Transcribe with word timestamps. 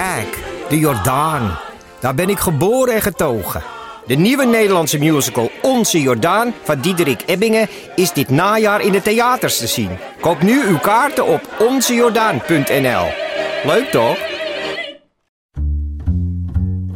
Kijk, 0.00 0.44
de 0.68 0.78
Jordaan. 0.78 1.58
Daar 2.00 2.14
ben 2.14 2.28
ik 2.28 2.38
geboren 2.38 2.94
en 2.94 3.02
getogen. 3.02 3.62
De 4.06 4.14
nieuwe 4.14 4.46
Nederlandse 4.46 4.98
musical 4.98 5.50
Onze 5.62 6.00
Jordaan 6.00 6.54
van 6.62 6.80
Diederik 6.80 7.22
Ebbingen 7.26 7.68
is 7.96 8.12
dit 8.12 8.28
najaar 8.28 8.80
in 8.80 8.92
de 8.92 9.02
theaters 9.02 9.58
te 9.58 9.66
zien. 9.66 9.90
Koop 10.20 10.42
nu 10.42 10.62
uw 10.66 10.78
kaarten 10.78 11.26
op 11.26 11.48
onzejordaan.nl. 11.58 13.06
Leuk 13.64 13.88
toch? 13.90 14.18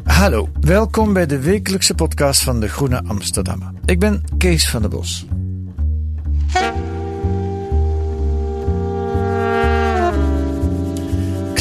Hallo, 0.05 0.48
welkom 0.61 1.12
bij 1.12 1.27
de 1.27 1.41
wekelijkse 1.41 1.95
podcast 1.95 2.43
van 2.43 2.61
de 2.61 2.69
Groene 2.69 3.03
Amsterdammer. 3.07 3.73
Ik 3.84 3.98
ben 3.98 4.25
Kees 4.39 4.71
van 4.71 4.81
der 4.81 4.91
Bos. 4.91 5.27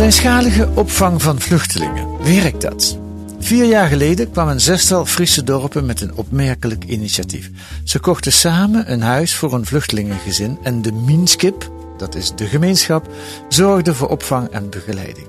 Kleinschalige 0.04 0.70
opvang 0.76 1.22
van 1.22 1.40
vluchtelingen. 1.40 2.24
Werkt 2.24 2.62
dat? 2.62 2.98
Vier 3.40 3.66
jaar 3.66 3.88
geleden 3.88 4.32
kwam 4.32 4.48
een 4.48 4.62
zestal 4.62 5.06
Friese 5.06 5.44
dorpen 5.44 5.86
met 5.86 6.02
een 6.02 6.16
opmerkelijk 6.16 6.84
initiatief. 6.84 7.50
Ze 7.84 8.00
kochten 8.00 8.32
samen 8.32 8.92
een 8.92 9.02
huis 9.02 9.36
voor 9.36 9.54
een 9.54 9.66
vluchtelingengezin 9.66 10.58
en 10.64 10.82
de 10.82 10.92
Minskip, 10.92 11.72
dat 11.98 12.16
is 12.16 12.32
de 12.36 12.46
gemeenschap, 12.46 13.08
zorgde 13.50 13.94
voor 13.94 14.10
opvang 14.10 14.48
en 14.50 14.70
begeleiding. 14.70 15.28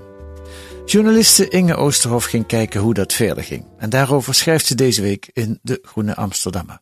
Journaliste 0.87 1.49
Inge 1.49 1.75
Oosterhof 1.75 2.25
ging 2.25 2.47
kijken 2.47 2.81
hoe 2.81 2.95
dat 2.95 3.13
verder 3.13 3.45
ging. 3.45 3.65
En 3.79 3.91
daarover 3.91 4.35
schrijft 4.35 4.67
ze 4.67 4.75
deze 4.75 5.03
week 5.03 5.31
in 5.33 5.59
De 5.63 5.79
Groene 5.83 6.15
Amsterdammer. 6.15 6.81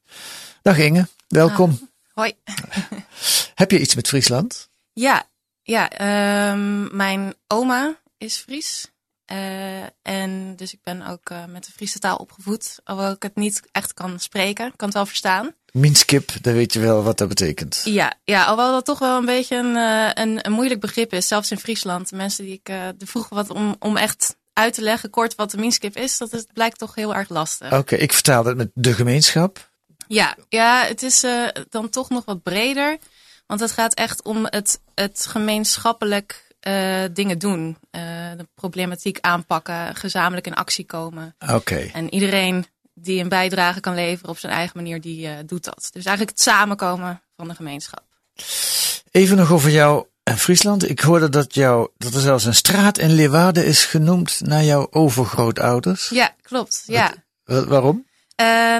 Dag 0.62 0.79
Inge, 0.79 1.09
welkom. 1.29 1.89
Hoi. 2.12 2.33
Heb 3.55 3.71
je 3.71 3.81
iets 3.81 3.95
met 3.95 4.09
Friesland? 4.09 4.71
Ja, 4.93 5.27
ja 5.63 5.91
ehm, 5.91 6.97
mijn 6.97 7.35
oma 7.47 8.01
is 8.19 8.37
Fries. 8.37 8.93
Eh, 9.33 9.83
en 10.03 10.57
dus 10.57 10.73
ik 10.73 10.79
ben 10.83 11.07
ook 11.07 11.31
eh, 11.31 11.45
met 11.45 11.65
de 11.65 11.73
Friese 11.73 11.99
taal 11.99 12.17
opgevoed. 12.17 12.79
Alhoewel 12.85 13.15
ik 13.15 13.23
het 13.23 13.37
niet 13.37 13.63
echt 13.71 13.95
kan 13.95 14.21
spreken. 14.21 14.67
Ik 14.67 14.77
kan 14.77 14.89
het 14.89 14.97
wel 14.97 15.07
verstaan. 15.07 15.55
Minskip, 15.73 16.33
dan 16.41 16.55
weet 16.55 16.73
je 16.73 16.81
wel 16.81 17.03
wat 17.03 17.19
dat 17.19 17.29
betekent. 17.29 17.81
Ja, 17.85 18.15
ja 18.25 18.45
alhoewel 18.45 18.73
dat 18.73 18.85
toch 18.85 18.99
wel 18.99 19.19
een 19.19 19.25
beetje 19.25 19.57
een, 19.57 19.77
eh, 19.77 20.25
een, 20.25 20.47
een 20.47 20.53
moeilijk 20.53 20.81
begrip 20.81 21.13
is. 21.13 21.29
Zelfs 21.29 21.51
in 21.51 21.59
Friesland. 21.59 22.11
Mensen 22.11 22.45
die 22.45 22.61
ik 22.63 22.65
de 22.99 23.07
vroegen 23.07 23.37
wat 23.37 23.51
om, 23.51 23.77
om 23.79 23.97
echt 23.97 24.37
uit 24.53 24.75
te 24.75 24.83
leggen 24.83 25.11
kort 25.11 25.35
wat 25.35 25.51
de 25.51 25.59
minskip 25.59 25.97
is. 25.97 26.19
Dat 26.19 26.33
is, 26.33 26.45
blijkt 26.53 26.79
toch 26.79 26.95
heel 26.95 27.15
erg 27.15 27.29
lastig. 27.29 27.73
Oké, 27.73 27.97
ik 27.97 28.13
vertaal 28.13 28.45
het 28.45 28.57
met 28.57 28.71
de 28.75 28.93
gemeenschap. 28.93 29.71
Ja, 30.07 30.37
ja 30.49 30.85
het 30.85 31.03
is 31.03 31.25
dan 31.69 31.89
toch 31.89 32.09
nog 32.09 32.25
wat 32.25 32.43
breder. 32.43 32.99
Want 33.47 33.61
het 33.61 33.73
gaat 33.73 33.95
echt 33.95 34.23
om 34.23 34.45
het, 34.45 34.81
het 34.95 35.27
gemeenschappelijk 35.29 36.51
eh, 36.61 37.03
dingen 37.12 37.39
doen. 37.39 37.77
Eh, 37.91 38.03
de 38.37 38.49
problematiek 38.55 39.19
aanpakken, 39.21 39.95
gezamenlijk 39.97 40.47
in 40.47 40.55
actie 40.55 40.84
komen. 40.87 41.34
Oké, 41.53 41.77
En 41.93 42.15
iedereen 42.15 42.67
die 42.95 43.21
een 43.23 43.29
bijdrage 43.29 43.81
kan 43.81 43.95
leveren 43.95 44.31
op 44.31 44.39
zijn 44.39 44.53
eigen 44.53 44.77
manier, 44.77 45.01
die 45.01 45.27
eh, 45.29 45.34
doet 45.47 45.65
dat. 45.65 45.89
Dus 45.93 46.05
eigenlijk 46.05 46.31
het 46.31 46.41
samenkomen 46.41 47.21
van 47.37 47.49
de 47.49 47.55
gemeenschap. 47.55 48.03
even 49.11 49.37
nog 49.37 49.53
over 49.53 49.71
jou 49.71 50.06
en 50.22 50.39
Friesland. 50.39 50.89
Ik 50.91 51.00
hoorde 51.00 51.28
dat, 51.28 51.55
jou, 51.55 51.89
dat 51.99 52.15
er 52.15 52.21
zelfs 52.21 52.45
een 52.45 52.55
straat 52.55 52.99
in 52.99 53.12
Leeuwarden 53.12 53.65
is 53.66 53.84
genoemd 53.84 54.41
naar 54.41 54.62
jouw 54.65 54.87
overgrootouders. 54.91 56.09
Ja, 56.09 56.34
klopt. 56.43 56.83
Ja. 56.87 57.15
Wa- 57.45 57.65
Waarom? 57.65 58.06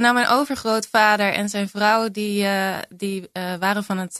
Nou, 0.01 0.15
mijn 0.15 0.29
overgrootvader 0.29 1.33
en 1.33 1.49
zijn 1.49 1.69
vrouw, 1.69 2.09
die, 2.11 2.47
die 2.89 3.31
waren 3.59 3.85
van 3.85 3.99
het, 3.99 4.19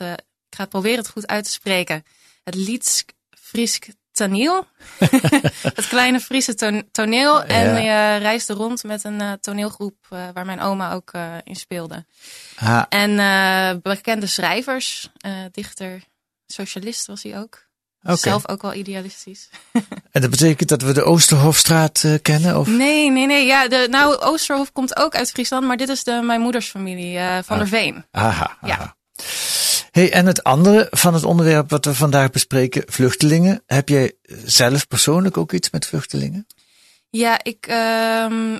ik 0.53 0.59
ga 0.59 0.65
het 0.65 0.73
proberen 0.73 0.99
het 0.99 1.09
goed 1.09 1.27
uit 1.27 1.45
te 1.45 1.51
spreken, 1.51 2.05
het 2.45 2.55
Liedsk 2.55 3.11
Friesk 3.31 3.87
Taniel. 4.13 4.67
het 5.79 5.89
kleine 5.89 6.21
Friese 6.21 6.55
ton- 6.55 6.89
toneel. 6.91 7.43
En 7.43 7.77
eh, 7.77 8.19
reisde 8.19 8.53
rond 8.53 8.85
met 8.85 9.05
een 9.05 9.21
eh, 9.21 9.33
toneelgroep 9.33 9.97
eh, 10.11 10.19
waar 10.35 10.45
mijn 10.45 10.61
oma 10.61 10.93
ook 10.93 11.11
eh, 11.13 11.35
in 11.45 11.57
speelde. 11.57 12.05
En 12.89 13.81
bekende 13.83 14.27
schrijvers, 14.27 15.11
dichter, 15.53 16.03
socialist 16.47 17.07
was 17.07 17.23
hij 17.23 17.39
ook. 17.39 17.67
Zelf 18.03 18.49
ook 18.49 18.63
wel 18.63 18.75
idealistisch. 18.75 19.49
En 20.11 20.21
dat 20.21 20.31
betekent 20.31 20.69
dat 20.69 20.83
we 20.83 20.93
de 20.93 21.03
Oosterhofstraat 21.03 22.05
kennen? 22.23 22.59
Of? 22.59 22.67
Nee, 22.67 23.11
nee, 23.11 23.27
nee. 23.27 23.47
Ja, 23.47 23.69
de, 23.69 23.87
nou, 23.91 24.17
Oosterhof 24.17 24.73
komt 24.73 24.97
ook 24.97 25.15
uit 25.15 25.31
Friesland, 25.31 25.67
maar 25.67 25.77
dit 25.77 25.89
is 25.89 26.05
de, 26.05 26.21
mijn 26.23 26.41
moeders 26.41 26.69
familie, 26.69 27.19
van 27.43 27.59
der 27.59 27.69
Veen. 27.69 28.05
Aha, 28.11 28.59
Ja. 28.63 28.97
Hey, 29.93 30.13
en 30.13 30.27
het 30.27 30.43
andere 30.43 30.87
van 30.91 31.15
het 31.15 31.25
onderwerp 31.25 31.71
wat 31.71 31.85
we 31.85 31.95
vandaag 31.95 32.31
bespreken, 32.31 32.83
vluchtelingen. 32.87 33.63
Heb 33.67 33.89
jij 33.89 34.13
zelf 34.45 34.89
persoonlijk 34.89 35.37
ook 35.37 35.53
iets 35.53 35.71
met 35.71 35.87
vluchtelingen? 35.87 36.47
Ja, 37.11 37.45
ik 37.45 37.67
ehm, 37.67 38.59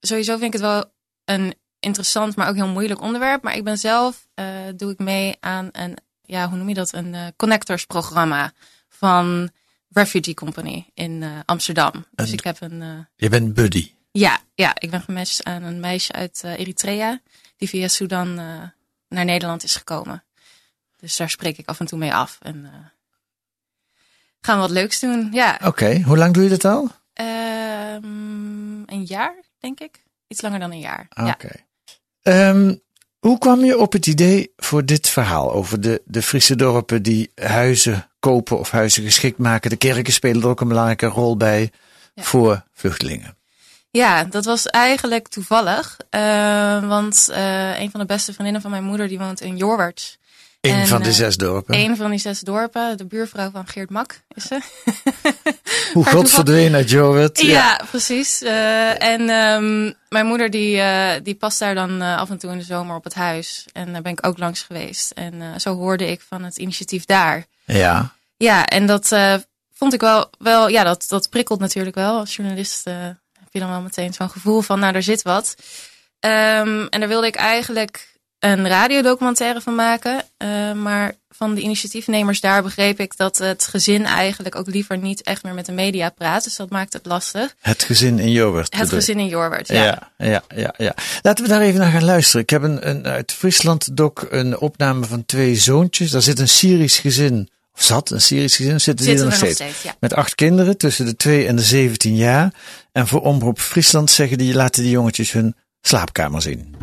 sowieso 0.00 0.32
vind 0.32 0.54
ik 0.54 0.60
het 0.60 0.68
wel 0.70 0.84
een 1.24 1.54
interessant, 1.80 2.36
maar 2.36 2.48
ook 2.48 2.54
heel 2.54 2.68
moeilijk 2.68 3.00
onderwerp. 3.00 3.42
Maar 3.42 3.56
ik 3.56 3.64
ben 3.64 3.78
zelf, 3.78 4.26
eh, 4.34 4.46
doe 4.76 4.90
ik 4.90 4.98
mee 4.98 5.36
aan 5.40 5.68
een, 5.72 5.96
ja, 6.22 6.48
hoe 6.48 6.58
noem 6.58 6.68
je 6.68 6.74
dat? 6.74 6.92
Een 6.92 7.14
eh, 7.14 7.26
connectors 7.36 7.84
programma 7.84 8.52
van 8.88 9.50
Refugee 9.88 10.34
Company 10.34 10.90
in 10.94 11.22
eh, 11.22 11.30
Amsterdam. 11.44 12.06
Dus 12.10 12.32
ik 12.32 12.44
heb 12.44 12.60
een, 12.60 13.06
Je 13.16 13.28
bent 13.28 13.54
buddy. 13.54 13.92
ja, 14.10 14.40
ja, 14.54 14.74
ik 14.78 14.90
ben 14.90 15.02
gematcht 15.02 15.44
aan 15.44 15.62
een 15.62 15.80
meisje 15.80 16.12
uit 16.12 16.42
Eritrea, 16.44 17.20
die 17.56 17.68
via 17.68 17.88
Sudan 17.88 18.34
naar 19.08 19.24
Nederland 19.24 19.64
is 19.64 19.76
gekomen. 19.76 20.24
Dus 21.02 21.16
daar 21.16 21.30
spreek 21.30 21.58
ik 21.58 21.68
af 21.68 21.80
en 21.80 21.86
toe 21.86 21.98
mee 21.98 22.14
af. 22.14 22.38
En 22.42 22.64
eh, 22.64 22.70
gaan 24.40 24.54
we 24.54 24.60
wat 24.60 24.70
leuks 24.70 25.00
doen. 25.00 25.28
Ja, 25.32 25.60
Oké, 25.64 26.00
hoe 26.02 26.16
lang 26.16 26.34
doe 26.34 26.42
je 26.42 26.48
dat 26.48 26.64
al? 26.64 26.88
Ehm, 27.12 28.82
een 28.86 29.04
jaar, 29.04 29.34
denk 29.58 29.80
ik. 29.80 30.02
Iets 30.28 30.40
langer 30.40 30.58
dan 30.60 30.70
een 30.72 30.78
jaar. 30.80 31.06
Oké. 31.10 31.48
Ja. 31.48 31.62
Ehm, 32.22 32.74
hoe 33.18 33.38
kwam 33.38 33.64
je 33.64 33.78
op 33.78 33.92
het 33.92 34.06
idee 34.06 34.52
voor 34.56 34.84
dit 34.84 35.08
verhaal 35.08 35.52
over 35.52 35.80
de, 35.80 36.02
de 36.04 36.22
Friese 36.22 36.56
dorpen 36.56 37.02
die 37.02 37.32
huizen 37.34 38.10
kopen 38.18 38.58
of 38.58 38.70
huizen 38.70 39.02
geschikt 39.04 39.38
maken? 39.38 39.70
De 39.70 39.76
kerken 39.76 40.12
spelen 40.12 40.42
er 40.42 40.48
ook 40.48 40.60
een 40.60 40.68
belangrijke 40.68 41.06
rol 41.06 41.36
bij 41.36 41.72
Ja. 42.14 42.22
voor 42.22 42.64
vluchtelingen. 42.72 43.36
ja, 43.90 44.24
dat 44.24 44.44
was 44.44 44.66
eigenlijk 44.66 45.28
toevallig. 45.28 45.96
eh, 46.10 46.88
want 46.88 47.28
eh, 47.28 47.78
een 47.80 47.90
van 47.90 48.00
de 48.00 48.06
beste 48.06 48.32
vriendinnen 48.32 48.62
van 48.62 48.70
mijn 48.70 48.84
moeder, 48.84 49.08
die 49.08 49.18
woont 49.18 49.40
in 49.40 49.56
Jorwert. 49.56 50.18
Een 50.62 50.74
En, 50.74 50.86
van 50.86 51.02
de 51.02 51.08
eh, 51.08 51.14
zes 51.14 51.36
dorpen. 51.36 51.74
Een 51.74 51.96
van 51.96 52.10
die 52.10 52.18
zes 52.18 52.40
dorpen. 52.40 52.96
De 52.96 53.06
buurvrouw 53.06 53.50
van 53.50 53.66
Geert 53.66 53.90
Mak 53.90 54.20
is 54.34 54.44
ze. 54.44 54.60
hoe 55.94 56.06
God 56.06 56.30
verdween 56.30 56.74
uit 56.74 56.90
Jorwet. 56.90 57.40
Ja, 57.40 57.80
precies. 57.90 58.42
Eh, 58.42 59.02
en 59.02 59.28
ehm, 59.28 59.92
mijn 60.08 60.26
moeder 60.26 60.50
die, 60.50 60.80
eh, 60.80 61.20
die 61.22 61.34
past 61.34 61.58
daar 61.58 61.74
dan 61.74 62.00
af 62.00 62.30
en 62.30 62.38
toe 62.38 62.50
in 62.50 62.58
de 62.58 62.64
zomer 62.64 62.96
op 62.96 63.04
het 63.04 63.14
huis. 63.14 63.64
En 63.72 63.92
daar 63.92 64.02
ben 64.02 64.12
ik 64.12 64.26
ook 64.26 64.38
langs 64.38 64.62
geweest. 64.62 65.10
En 65.10 65.60
zo 65.60 65.74
hoorde 65.74 66.10
ik 66.10 66.20
van 66.28 66.42
het 66.42 66.56
initiatief 66.56 67.04
daar. 67.04 67.46
Ja. 67.64 68.12
Ja, 68.36 68.66
en 68.66 68.86
dat 68.86 69.08
vond 69.74 69.92
ik 69.92 70.00
wel, 70.00 70.30
wel 70.38 70.68
ja, 70.68 70.84
dat, 70.84 71.04
dat 71.08 71.30
prikkelt 71.30 71.60
natuurlijk 71.60 71.96
wel. 71.96 72.18
Als 72.18 72.36
journalist 72.36 72.84
heb 72.84 73.50
je 73.50 73.58
dan 73.58 73.70
wel 73.70 73.80
meteen 73.80 74.12
zo'n 74.12 74.30
gevoel 74.30 74.60
van, 74.60 74.78
nou, 74.78 74.92
daar 74.92 75.02
zit 75.02 75.22
wat. 75.22 75.54
Ehm, 76.20 76.86
en 76.88 77.00
daar 77.00 77.08
wilde 77.08 77.26
ik 77.26 77.36
eigenlijk 77.36 78.11
een 78.42 78.68
radiodocumentaire 78.68 79.60
van 79.60 79.74
maken. 79.74 80.22
Eh, 80.36 80.72
maar 80.72 81.14
van 81.30 81.54
de 81.54 81.60
initiatiefnemers 81.60 82.40
daar 82.40 82.62
begreep 82.62 83.00
ik 83.00 83.16
dat 83.16 83.38
het 83.38 83.66
gezin 83.66 84.04
eigenlijk 84.04 84.56
ook 84.56 84.66
liever 84.66 84.98
niet 84.98 85.22
echt 85.22 85.42
meer 85.42 85.54
met 85.54 85.66
de 85.66 85.72
media 85.72 86.08
praat. 86.08 86.44
Dus 86.44 86.56
dat 86.56 86.70
maakt 86.70 86.92
het 86.92 87.06
lastig. 87.06 87.54
Het 87.60 87.82
gezin 87.82 88.18
in 88.18 88.30
Jorwert. 88.30 88.76
Het 88.78 88.88
gezin 88.88 89.18
in 89.18 89.26
Jorwert, 89.26 89.68
ja. 89.68 89.84
Ja, 89.84 90.10
ja, 90.26 90.42
ja, 90.56 90.74
ja. 90.76 90.94
Laten 91.22 91.44
we 91.44 91.50
daar 91.50 91.60
even 91.60 91.80
naar 91.80 91.90
gaan 91.90 92.04
luisteren. 92.04 92.42
Ik 92.42 92.50
heb 92.50 92.62
een, 92.62 92.88
een, 92.88 93.06
uit 93.06 93.32
Friesland 93.32 93.96
doc 93.96 94.12
een 94.30 94.58
opname 94.58 95.06
van 95.06 95.24
twee 95.26 95.56
zoontjes. 95.56 96.10
Daar 96.10 96.22
zit 96.22 96.38
een 96.38 96.48
Syrisch 96.48 97.00
gezin, 97.00 97.48
of 97.74 97.82
zat 97.82 98.10
een 98.10 98.20
Syrisch 98.20 98.56
gezin, 98.56 98.80
zitten 98.80 99.06
die 99.06 99.14
er 99.14 99.20
Zitten 99.20 99.40
nog 99.40 99.48
er 99.48 99.54
steeds. 99.54 99.58
nog 99.58 99.68
steeds, 99.68 99.82
ja. 99.82 99.96
Met 100.00 100.14
acht 100.14 100.34
kinderen 100.34 100.76
tussen 100.76 101.06
de 101.06 101.16
2 101.16 101.46
en 101.46 101.56
de 101.56 101.62
17 101.62 102.16
jaar. 102.16 102.52
En 102.92 103.06
voor 103.06 103.20
Omroep 103.20 103.60
Friesland 103.60 104.10
zeggen 104.10 104.38
die, 104.38 104.54
laten 104.54 104.82
die 104.82 104.92
jongetjes 104.92 105.32
hun 105.32 105.54
slaapkamer 105.80 106.42
zien. 106.42 106.74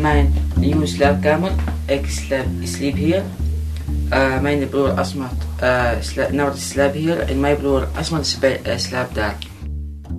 Mijn 0.00 0.34
nieuwe 0.54 0.86
slaapkamer. 0.86 1.50
Ik 1.86 2.10
slaap, 2.10 2.46
ik 2.60 2.68
sliep 2.68 2.94
hier. 2.94 3.22
Uh, 4.12 4.40
mijn 4.40 4.68
broer 4.68 4.90
Asmat 4.90 5.30
uh, 5.62 5.90
sla 6.00 6.52
slaapt 6.56 6.94
hier 6.94 7.18
en 7.18 7.40
mijn 7.40 7.56
broer 7.56 7.88
Asmat 7.94 8.38
uh, 8.42 8.50
slaapt 8.76 9.14
daar. 9.14 9.36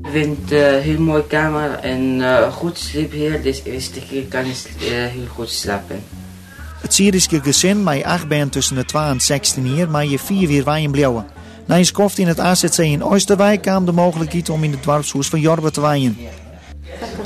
Ik 0.03 0.09
vind 0.11 0.37
het 0.41 0.51
een 0.51 0.81
heel 0.81 0.99
mooie 0.99 1.27
kamer 1.27 1.71
en 1.71 2.21
goed 2.51 2.77
slaap 2.77 3.11
hier, 3.11 3.41
dus 3.41 3.61
eerste 3.63 3.99
keer 4.09 4.23
kan 4.23 4.45
ik 4.45 4.55
heel 4.77 5.27
goed 5.33 5.49
slapen. 5.49 6.03
Het 6.81 6.93
Syrische 6.93 7.41
gezin, 7.41 7.83
met 7.83 8.03
acht 8.03 8.27
ben 8.27 8.49
tussen 8.49 8.75
de 8.75 8.85
12 8.85 9.11
en 9.11 9.21
16 9.21 9.75
jaar, 9.75 9.89
maar 9.89 10.05
je 10.05 10.19
vier 10.19 10.47
weer 10.47 10.63
wijn 10.63 10.91
blauwen. 10.91 11.25
Na 11.65 11.77
een 11.77 11.85
skoft 11.85 12.17
in 12.17 12.27
het 12.27 12.39
AZC 12.39 12.77
in 12.77 13.03
Oosterwijk 13.03 13.61
kwam 13.61 13.85
de 13.85 13.91
mogelijkheid 13.91 14.49
om 14.49 14.63
in 14.63 14.71
het 14.71 14.83
dorpshuis 14.83 15.27
van 15.27 15.39
Jorbe 15.39 15.71
te 15.71 15.81
wijnen. 15.81 16.17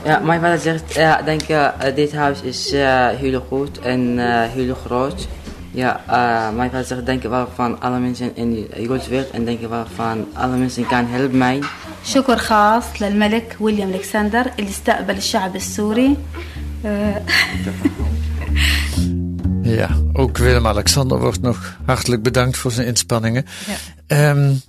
Ja, 0.04 0.18
mijn 0.18 0.40
vader 0.40 0.58
zegt, 0.58 0.94
ja, 0.94 1.22
denk, 1.22 1.48
uh, 1.48 1.68
dit 1.94 2.12
huis 2.12 2.40
is 2.42 2.72
uh, 2.72 3.08
heel 3.08 3.44
goed 3.48 3.78
en 3.78 4.00
uh, 4.00 4.42
heel 4.42 4.74
groot. 4.74 5.28
Ja, 5.70 6.00
mijn 6.54 6.70
vader 6.70 6.86
zegt, 6.86 7.06
denk 7.06 7.22
wel 7.22 7.48
van 7.54 7.80
alle 7.80 7.98
mensen 7.98 8.36
in 8.36 8.54
de 8.54 8.98
wereld 9.08 9.30
en 9.30 9.44
denk 9.44 9.68
wel 9.68 9.86
van 9.94 10.26
alle 10.32 10.56
mensen 10.56 10.86
kan 10.86 11.06
helpen 11.06 11.38
mij. 11.38 11.60
شكر 12.04 12.36
خاص 12.36 12.84
للملك 13.00 13.56
ويليام 13.60 13.90
الكسندر 13.90 14.50
اللي 14.58 14.70
استقبل 14.70 15.16
الشعب 15.16 15.56
السوري 15.56 16.16
Ja, 19.62 19.88
ook 20.12 20.38
Willem-Alexander 20.38 21.18
wordt 21.18 21.40
nog 21.40 21.76
hartelijk 21.84 22.22
bedankt 22.22 22.56
voor 22.58 22.72
zijn 22.72 22.86
inspanningen. 22.86 23.44
Ja. 24.06 24.30
Um, 24.30 24.60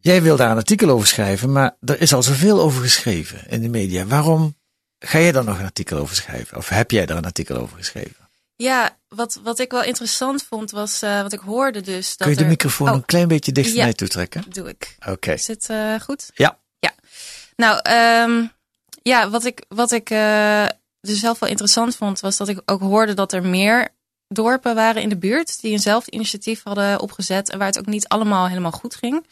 jij 0.00 0.22
wil 0.22 0.36
daar 0.36 0.50
een 0.50 0.56
artikel 0.56 0.88
over 0.88 1.06
schrijven, 1.06 1.52
maar 1.52 1.76
er 1.80 2.00
is 2.00 2.12
al 2.12 2.22
zoveel 2.22 2.60
over 2.60 2.82
geschreven 2.82 3.48
in 3.48 3.60
de 3.60 3.68
media. 3.68 4.06
Waarom 4.06 4.56
ga 4.98 5.18
jij 5.18 5.32
daar 5.32 5.44
nog 5.44 5.58
een 5.58 5.64
artikel 5.64 5.98
over 5.98 6.16
schrijven? 6.16 6.56
Of 6.56 6.68
heb 6.68 6.90
jij 6.90 7.06
daar 7.06 7.16
een 7.16 7.24
artikel 7.24 7.56
over 7.56 7.76
geschreven? 7.76 8.28
Ja, 8.56 8.96
wat, 9.08 9.40
wat 9.42 9.58
ik 9.58 9.70
wel 9.70 9.82
interessant 9.82 10.42
vond 10.42 10.70
was, 10.70 11.02
uh, 11.02 11.22
wat 11.22 11.32
ik 11.32 11.38
hoorde 11.38 11.80
dus. 11.80 12.16
Dat 12.16 12.28
Kun 12.28 12.36
je 12.36 12.42
de 12.42 12.48
microfoon 12.48 12.88
oh. 12.88 12.94
een 12.94 13.04
klein 13.04 13.28
beetje 13.28 13.52
dichter 13.52 13.76
ja, 13.76 13.84
mij 13.84 13.92
toe 13.92 14.08
trekken? 14.08 14.44
doe 14.48 14.68
ik. 14.68 14.96
Oké. 14.98 15.10
Okay. 15.10 15.34
Is 15.34 15.46
het 15.46 15.68
uh, 15.70 16.00
goed? 16.00 16.30
Ja. 16.34 16.58
Ja. 16.78 16.92
Nou, 17.56 17.80
um, 18.30 18.52
ja, 19.02 19.30
wat 19.30 19.44
ik, 19.44 19.64
wat 19.68 19.92
ik 19.92 20.10
uh, 20.10 20.66
dus 21.00 21.20
zelf 21.20 21.38
wel 21.38 21.48
interessant 21.48 21.96
vond, 21.96 22.20
was 22.20 22.36
dat 22.36 22.48
ik 22.48 22.60
ook 22.64 22.80
hoorde 22.80 23.14
dat 23.14 23.32
er 23.32 23.46
meer 23.46 23.88
dorpen 24.28 24.74
waren 24.74 25.02
in 25.02 25.08
de 25.08 25.16
buurt 25.16 25.60
die 25.60 25.70
eenzelfde 25.70 26.10
initiatief 26.10 26.62
hadden 26.62 27.00
opgezet 27.00 27.50
en 27.50 27.58
waar 27.58 27.66
het 27.66 27.78
ook 27.78 27.86
niet 27.86 28.08
allemaal 28.08 28.48
helemaal 28.48 28.70
goed 28.70 28.94
ging. 28.94 29.26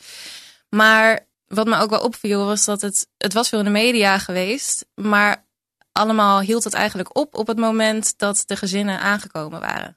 Maar 0.68 1.26
wat 1.46 1.66
me 1.66 1.76
ook 1.76 1.90
wel 1.90 2.00
opviel 2.00 2.44
was 2.44 2.64
dat 2.64 2.80
het, 2.80 3.08
het 3.18 3.32
was 3.32 3.48
veel 3.48 3.58
in 3.58 3.64
de 3.64 3.70
media 3.70 4.18
geweest, 4.18 4.86
maar 4.94 5.44
allemaal 5.92 6.40
hield 6.40 6.64
het 6.64 6.74
eigenlijk 6.74 7.16
op 7.16 7.34
op 7.34 7.46
het 7.46 7.58
moment 7.58 8.14
dat 8.16 8.42
de 8.46 8.56
gezinnen 8.56 9.00
aangekomen 9.00 9.60
waren. 9.60 9.96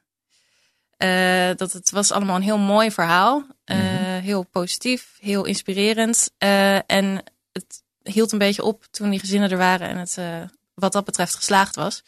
Uh, 0.98 1.56
dat 1.56 1.72
het 1.72 1.92
was 1.92 2.12
allemaal 2.12 2.36
een 2.36 2.42
heel 2.42 2.58
mooi 2.58 2.92
verhaal, 2.92 3.46
uh, 3.66 3.78
mm 3.78 3.82
-hmm. 3.82 4.22
heel 4.22 4.44
positief, 4.44 5.18
heel 5.20 5.46
inspirerend 5.46 6.32
uh, 6.40 6.92
en 6.92 7.24
het 7.52 7.84
hield 8.04 8.32
een 8.32 8.38
beetje 8.38 8.64
op 8.64 8.86
toen 8.92 9.10
die 9.10 9.20
gezinnen 9.20 9.50
er 9.50 9.58
waren 9.58 9.90
en 9.90 9.98
het 9.98 10.18
wat 10.74 10.92
dat 10.92 11.06
betreft 11.06 11.36
geslaagd 11.36 11.76
was. 11.76 12.04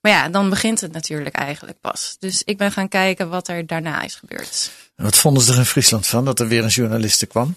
Maar 0.00 0.12
ja, 0.12 0.28
dan 0.28 0.50
begint 0.50 0.80
het 0.80 0.92
natuurlijk 0.92 1.34
eigenlijk 1.34 1.80
pas. 1.80 2.16
Dus 2.18 2.42
ik 2.42 2.56
ben 2.56 2.72
gaan 2.72 2.88
kijken 2.88 3.28
wat 3.28 3.48
er 3.48 3.66
daarna 3.66 4.02
is 4.02 4.14
gebeurd. 4.14 4.70
En 4.96 5.04
wat 5.04 5.16
vonden 5.16 5.42
ze 5.42 5.52
er 5.52 5.58
in 5.58 5.64
Friesland 5.64 6.06
van 6.06 6.24
dat 6.24 6.40
er 6.40 6.48
weer 6.48 6.62
een 6.62 6.68
journaliste 6.68 7.26
kwam? 7.26 7.56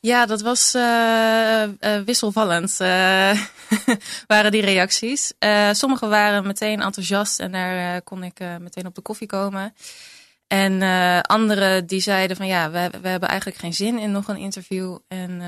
Ja, 0.00 0.26
dat 0.26 0.40
was 0.40 0.74
uh, 0.74 1.62
uh, 1.80 2.00
wisselvallend, 2.04 2.78
uh, 2.80 3.40
waren 4.26 4.50
die 4.50 4.62
reacties. 4.64 5.32
sommige 5.72 6.06
waren 6.06 6.46
meteen 6.46 6.80
enthousiast 6.80 7.40
en 7.40 7.52
daar 7.52 8.02
kon 8.02 8.22
ik 8.22 8.40
meteen 8.58 8.86
op 8.86 8.94
de 8.94 9.00
koffie 9.00 9.26
komen. 9.26 9.74
En 10.46 10.82
anderen 11.22 11.86
die 11.86 12.00
zeiden 12.00 12.36
van 12.36 12.46
ja, 12.46 12.70
we, 12.70 12.90
we 13.02 13.08
hebben 13.08 13.28
eigenlijk 13.28 13.58
geen 13.58 13.74
zin 13.74 13.98
in 13.98 14.10
nog 14.10 14.28
een 14.28 14.36
interview. 14.36 14.98
En 15.08 15.42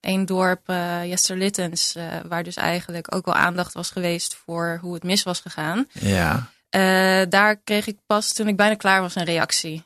één 0.00 0.26
dorp, 0.26 0.62
Jester 1.04 1.36
Littens, 1.36 1.96
waar 2.28 2.42
dus 2.42 2.56
eigenlijk 2.56 3.14
ook 3.14 3.24
wel 3.24 3.34
aandacht 3.34 3.72
was 3.72 3.90
geweest 3.90 4.34
voor 4.34 4.78
hoe 4.80 4.94
het 4.94 5.02
mis 5.02 5.22
was 5.22 5.40
gegaan. 5.40 5.86
Ja. 5.92 6.50
Uh, 6.70 6.80
daar 7.28 7.56
kreeg 7.56 7.86
ik 7.86 7.98
pas 8.06 8.32
toen 8.32 8.48
ik 8.48 8.56
bijna 8.56 8.74
klaar 8.74 9.00
was 9.00 9.14
een 9.14 9.24
reactie. 9.24 9.84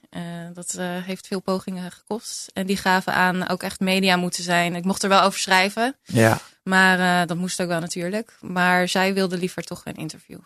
dat 0.52 0.78
heeft 0.80 1.26
veel 1.26 1.40
pogingen 1.40 1.92
gekost. 1.92 2.50
En 2.52 2.66
die 2.66 2.76
gaven 2.76 3.14
aan 3.14 3.48
ook 3.48 3.62
echt 3.62 3.80
media 3.80 4.16
moeten 4.16 4.42
zijn. 4.42 4.74
Ik 4.74 4.84
mocht 4.84 5.02
er 5.02 5.08
wel 5.08 5.22
over 5.22 5.38
schrijven. 5.38 5.96
Ja. 6.02 6.40
Maar 6.62 7.26
dat 7.26 7.36
moest 7.36 7.60
ook 7.60 7.68
wel 7.68 7.80
natuurlijk. 7.80 8.36
Maar 8.40 8.88
zij 8.88 9.14
wilde 9.14 9.38
liever 9.38 9.62
toch 9.62 9.82
een 9.84 9.96
interview. 9.96 10.38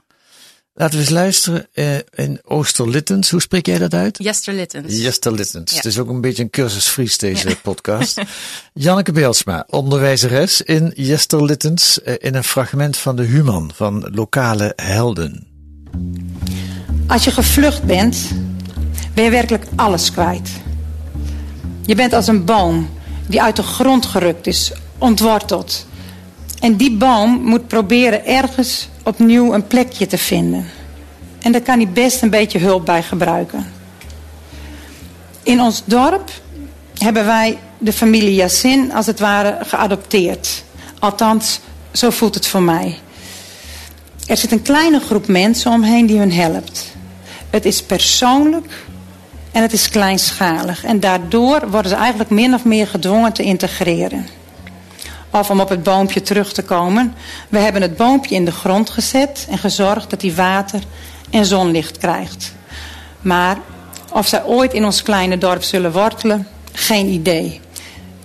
Laten 0.78 0.94
we 0.94 1.00
eens 1.00 1.10
luisteren 1.10 1.68
uh, 1.74 1.96
in 2.14 2.40
Oosterlittens. 2.44 3.30
Hoe 3.30 3.40
spreek 3.40 3.66
jij 3.66 3.78
dat 3.78 3.94
uit? 3.94 4.18
Jesterlittens. 4.22 4.96
Jesterlittens. 4.96 5.70
Ja. 5.70 5.76
Het 5.76 5.86
is 5.86 5.98
ook 5.98 6.08
een 6.08 6.20
beetje 6.20 6.42
een 6.42 6.50
cursus 6.50 6.86
Fries 6.86 7.18
deze 7.18 7.48
ja. 7.48 7.54
podcast. 7.62 8.20
Janneke 8.72 9.12
Beelsma, 9.12 9.64
onderwijzeres 9.68 10.62
in 10.62 10.92
Jesterlittens 10.94 12.00
uh, 12.04 12.14
in 12.18 12.34
een 12.34 12.44
fragment 12.44 12.96
van 12.96 13.16
de 13.16 13.22
Human 13.22 13.70
van 13.74 14.10
lokale 14.14 14.72
helden. 14.76 15.47
Als 17.06 17.24
je 17.24 17.30
gevlucht 17.30 17.82
bent, 17.82 18.16
ben 19.14 19.24
je 19.24 19.30
werkelijk 19.30 19.66
alles 19.76 20.12
kwijt. 20.12 20.50
Je 21.82 21.94
bent 21.94 22.12
als 22.12 22.26
een 22.26 22.44
boom 22.44 22.88
die 23.26 23.42
uit 23.42 23.56
de 23.56 23.62
grond 23.62 24.06
gerukt 24.06 24.46
is, 24.46 24.72
ontworteld. 24.98 25.86
En 26.60 26.76
die 26.76 26.96
boom 26.96 27.42
moet 27.42 27.66
proberen 27.66 28.26
ergens 28.26 28.88
opnieuw 29.02 29.54
een 29.54 29.66
plekje 29.66 30.06
te 30.06 30.18
vinden. 30.18 30.66
En 31.38 31.52
daar 31.52 31.60
kan 31.60 31.76
hij 31.76 31.88
best 31.88 32.22
een 32.22 32.30
beetje 32.30 32.58
hulp 32.58 32.84
bij 32.84 33.02
gebruiken. 33.02 33.66
In 35.42 35.60
ons 35.60 35.82
dorp 35.84 36.30
hebben 36.98 37.24
wij 37.24 37.58
de 37.78 37.92
familie 37.92 38.34
Yassin 38.34 38.92
als 38.92 39.06
het 39.06 39.20
ware 39.20 39.58
geadopteerd. 39.64 40.64
Althans, 40.98 41.60
zo 41.92 42.10
voelt 42.10 42.34
het 42.34 42.46
voor 42.46 42.62
mij. 42.62 42.98
Er 44.28 44.36
zit 44.36 44.52
een 44.52 44.62
kleine 44.62 45.00
groep 45.00 45.26
mensen 45.26 45.72
omheen 45.72 46.06
die 46.06 46.18
hun 46.18 46.32
helpt. 46.32 46.96
Het 47.50 47.64
is 47.64 47.82
persoonlijk 47.82 48.86
en 49.52 49.62
het 49.62 49.72
is 49.72 49.88
kleinschalig. 49.88 50.84
En 50.84 51.00
daardoor 51.00 51.70
worden 51.70 51.90
ze 51.90 51.96
eigenlijk 51.96 52.30
min 52.30 52.54
of 52.54 52.64
meer 52.64 52.86
gedwongen 52.86 53.32
te 53.32 53.42
integreren. 53.42 54.26
Of 55.30 55.50
om 55.50 55.60
op 55.60 55.68
het 55.68 55.82
boompje 55.82 56.22
terug 56.22 56.52
te 56.52 56.62
komen. 56.62 57.14
We 57.48 57.58
hebben 57.58 57.82
het 57.82 57.96
boompje 57.96 58.34
in 58.34 58.44
de 58.44 58.52
grond 58.52 58.90
gezet 58.90 59.46
en 59.50 59.58
gezorgd 59.58 60.10
dat 60.10 60.22
hij 60.22 60.34
water 60.34 60.80
en 61.30 61.44
zonlicht 61.44 61.98
krijgt. 61.98 62.54
Maar 63.20 63.58
of 64.12 64.26
zij 64.26 64.44
ooit 64.44 64.72
in 64.72 64.84
ons 64.84 65.02
kleine 65.02 65.38
dorp 65.38 65.62
zullen 65.62 65.92
wortelen, 65.92 66.46
geen 66.72 67.06
idee. 67.06 67.60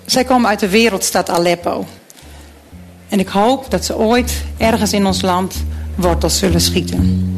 Zij 0.06 0.24
komen 0.24 0.50
uit 0.50 0.60
de 0.60 0.70
wereldstad 0.70 1.30
Aleppo. 1.30 1.86
En 3.10 3.20
ik 3.20 3.28
hoop 3.28 3.72
dat 3.72 3.86
ze 3.86 3.98
ooit 3.98 4.44
ergens 4.58 4.94
in 4.94 5.06
ons 5.06 5.22
land 5.22 5.56
wortels 5.96 6.38
zullen 6.38 6.62
schieten. 6.62 7.32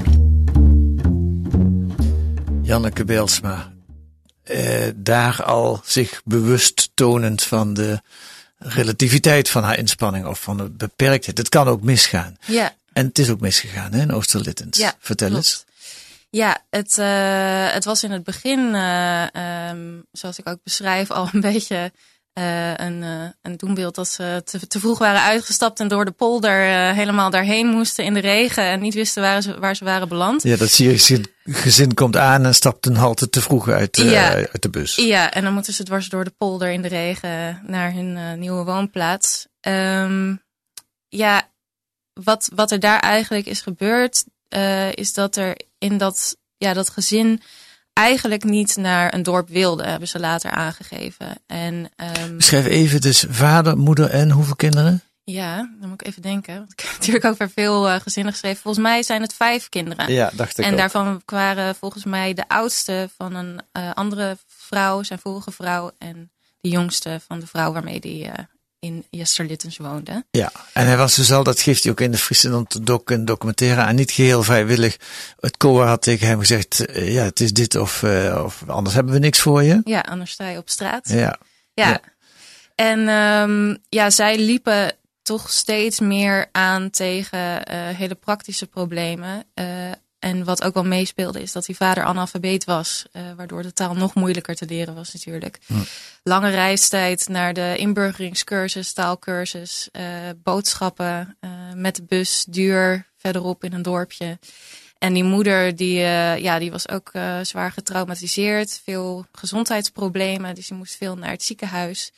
Janneke 2.62 3.06
Beelsma, 3.06 3.74
eh, 4.44 4.88
daar 4.96 5.44
al 5.44 5.82
zich 5.86 6.22
bewust 6.26 6.90
tonend 6.94 7.44
van 7.44 7.74
de 7.74 8.02
relativiteit 8.58 9.50
van 9.50 9.64
haar 9.64 9.78
inspanning 9.78 10.26
of 10.26 10.42
van 10.42 10.58
de 10.58 10.70
beperktheid. 10.70 11.38
Het 11.38 11.50
kan 11.50 11.68
ook 11.68 11.82
misgaan. 11.82 12.38
Ja. 12.46 12.76
En 12.94 13.06
het 13.06 13.20
is 13.20 13.30
ook 13.30 13.40
misgegaan 13.40 13.94
hè, 13.94 14.02
in 14.02 14.12
Oosterlittens. 14.12 14.78
Ja, 14.78 14.94
Vertel 15.00 15.30
klopt. 15.30 15.44
eens. 15.44 15.66
Ja, 16.30 16.58
het, 16.70 16.98
uh, 16.98 17.72
het 17.74 17.86
was 17.86 18.04
in 18.04 18.12
het 18.12 18.24
begin, 18.24 18.60
uh, 18.60 19.26
um, 19.70 20.06
zoals 20.12 20.40
ik 20.40 20.50
ook 20.50 20.60
beschrijf, 20.64 21.12
al 21.12 21.30
een 21.32 21.42
beetje 21.52 21.92
uh, 22.40 22.74
een, 22.74 23.04
een 23.42 23.58
doenbeeld 23.58 23.96
dat 23.96 24.08
ze 24.08 24.42
te, 24.46 24.68
te, 24.68 24.80
vroeg 24.80 24.98
waren 24.98 25.22
uitgestapt 25.22 25.80
en 25.80 25.88
door 25.88 26.06
de 26.06 26.12
polder 26.12 26.60
helemaal 26.94 27.30
daarheen 27.30 27.68
moesten 27.68 28.06
in 28.06 28.14
de 28.14 28.20
regen 28.20 28.64
en 28.64 28.80
niet 28.80 28.94
wisten 28.94 29.22
waar 29.22 29.42
ze, 29.42 29.60
waar 29.60 29.76
ze 29.76 29.84
waren 29.84 30.08
beland. 30.08 30.44
Ja, 30.44 30.56
dat 30.56 30.70
Syrische 30.70 31.26
gezin 31.44 31.94
komt 31.94 32.18
aan 32.18 32.46
en 32.46 32.56
stapt 32.56 32.86
een 32.86 32.96
halte 32.96 33.30
te 33.30 33.42
vroeg 33.42 33.70
uit, 33.70 33.98
ja. 33.98 34.34
uit 34.34 34.62
de 34.62 34.70
bus. 34.70 34.96
Ja, 34.96 35.32
en 35.32 35.44
dan 35.44 35.54
moeten 35.54 35.74
ze 35.74 35.84
dwars 35.84 36.10
door 36.10 36.24
de 36.24 36.34
polder 36.38 36.72
in 36.72 36.82
de 36.82 36.88
regen 36.88 37.62
naar 37.68 37.94
hun 37.94 38.40
nieuwe 38.40 38.64
woonplaats. 38.64 39.48
Um, 39.62 40.44
ja, 41.08 41.50
wat, 42.14 42.50
wat 42.56 42.72
er 42.72 42.80
daar 42.80 43.00
eigenlijk 43.00 43.46
is 43.46 43.62
gebeurd, 43.62 44.26
is 44.92 45.14
dat 45.14 45.36
er 45.36 45.58
in 45.78 45.98
dat, 45.98 46.38
ja, 46.58 46.74
dat 46.74 46.90
gezin 46.90 47.42
eigenlijk 47.96 48.44
niet 48.44 48.76
naar 48.78 49.14
een 49.14 49.24
dorp 49.24 49.50
wilde, 49.50 49.84
hebben 49.84 50.08
ze 50.08 50.20
later 50.20 50.52
aangegeven. 50.52 51.28
En, 51.48 51.90
um, 52.24 52.42
Schrijf 52.42 52.66
even, 52.66 53.02
dus 53.02 53.26
vader, 53.30 53.78
moeder 53.78 54.10
en 54.10 54.32
hoeveel 54.32 54.56
kinderen? 54.56 55.02
Ja, 55.24 55.70
dan 55.80 55.90
moet 55.90 56.02
ik 56.02 56.08
even 56.08 56.22
denken. 56.22 56.56
Want 56.58 56.72
ik 56.72 56.80
heb 56.80 56.92
natuurlijk 56.98 57.26
ook 57.26 57.38
weer 57.38 57.50
veel 57.50 57.90
uh, 57.90 57.96
gezinnen 57.96 58.32
geschreven. 58.32 58.62
Volgens 58.62 58.84
mij 58.84 59.04
zijn 59.04 59.22
het 59.22 59.34
vijf 59.34 59.70
kinderen. 59.70 60.12
Ja, 60.12 60.32
dacht 60.34 60.58
ik 60.58 60.66
En 60.66 60.72
ook. 60.72 60.78
daarvan 60.78 61.22
waren 61.26 61.76
volgens 61.76 62.04
mij 62.04 62.34
de 62.34 62.48
oudste 62.48 63.10
van 63.18 63.36
een 63.36 63.60
uh, 63.78 63.92
andere 63.94 64.38
vrouw, 64.48 65.04
zijn 65.04 65.20
vorige 65.20 65.52
vrouw. 65.52 65.92
En 65.98 66.32
de 66.62 66.70
jongste 66.70 67.20
van 67.28 67.40
de 67.40 67.48
vrouw 67.48 67.72
waarmee 67.72 68.00
die 68.00 68.26
uh, 68.26 68.32
in 68.86 69.06
Jesterlittens 69.10 69.78
woonde. 69.78 70.26
Ja, 70.32 70.52
en 70.74 70.86
hij 70.86 70.98
was 70.98 71.16
dus 71.16 71.32
al, 71.32 71.44
dat 71.44 71.60
geeft 71.60 71.84
hij 71.84 71.92
ook 71.92 72.02
in 72.02 72.12
de 72.12 72.18
Friesland 72.18 72.86
doc 72.86 73.02
en 73.04 73.26
documentaire 73.26 73.82
aan, 73.82 73.96
niet 73.96 74.12
geheel 74.12 74.44
vrijwillig. 74.44 74.98
Het 75.40 75.58
COA 75.58 75.88
had 75.88 76.02
tegen 76.02 76.28
hem 76.28 76.40
gezegd, 76.40 76.86
eh, 76.86 77.14
ja, 77.14 77.24
het 77.24 77.40
is 77.40 77.54
dit 77.54 77.76
of, 77.76 78.02
uh, 78.02 78.42
of 78.46 78.64
anders 78.68 78.96
hebben 78.96 79.14
we 79.14 79.20
niks 79.20 79.40
voor 79.40 79.64
je. 79.64 79.82
Ja, 79.84 80.00
anders 80.00 80.32
sta 80.32 80.48
je 80.48 80.58
op 80.58 80.70
straat. 80.70 81.10
Ja. 81.10 81.40
Ja. 81.74 81.90
ja. 81.90 82.00
En 82.76 83.08
um, 83.08 83.78
ja, 83.90 84.10
zij 84.10 84.38
liepen 84.38 84.92
toch 85.22 85.50
steeds 85.50 86.00
meer 86.00 86.50
aan 86.52 86.90
tegen 86.90 87.40
uh, 87.40 87.98
hele 87.98 88.16
praktische 88.16 88.68
problemen. 88.68 89.44
Uh, 89.56 89.66
en 90.26 90.44
wat 90.44 90.64
ook 90.64 90.74
wel 90.74 90.84
meespeelde 90.84 91.42
is 91.42 91.52
dat 91.52 91.66
die 91.66 91.76
vader 91.76 92.04
analfabeet 92.04 92.64
was. 92.64 93.06
Uh, 93.12 93.22
waardoor 93.36 93.62
de 93.62 93.74
taal 93.74 93.96
nog 93.96 94.16
moeilijker 94.16 94.56
te 94.56 94.66
leren 94.66 94.96
was 94.96 95.14
natuurlijk. 95.14 95.60
Lange 96.24 96.50
reistijd 96.50 97.28
naar 97.28 97.54
de 97.54 97.74
inburgeringscursus, 97.78 98.94
taalkursus. 98.94 99.90
boodschappen 100.44 101.38
met 101.76 101.96
de 101.96 102.04
bus, 102.04 102.46
duur 102.50 103.08
verderop 103.18 103.64
in 103.64 103.74
een 103.74 103.82
dorpje. 103.82 104.40
En 104.98 105.14
die 105.14 105.24
moeder 105.24 105.76
die, 105.76 105.98
ja, 106.42 106.60
die 106.60 106.72
was 106.72 106.90
ook 106.90 107.12
zwaar 107.42 107.72
getraumatiseerd. 107.72 108.82
Veel 108.84 109.26
gezondheidsproblemen. 109.32 110.56
Dus 110.56 110.68
die 110.68 110.78
moest 110.78 110.96
veel 110.96 111.16
naar 111.16 111.32
het 111.32 111.44
ziekenhuis 111.44 112.12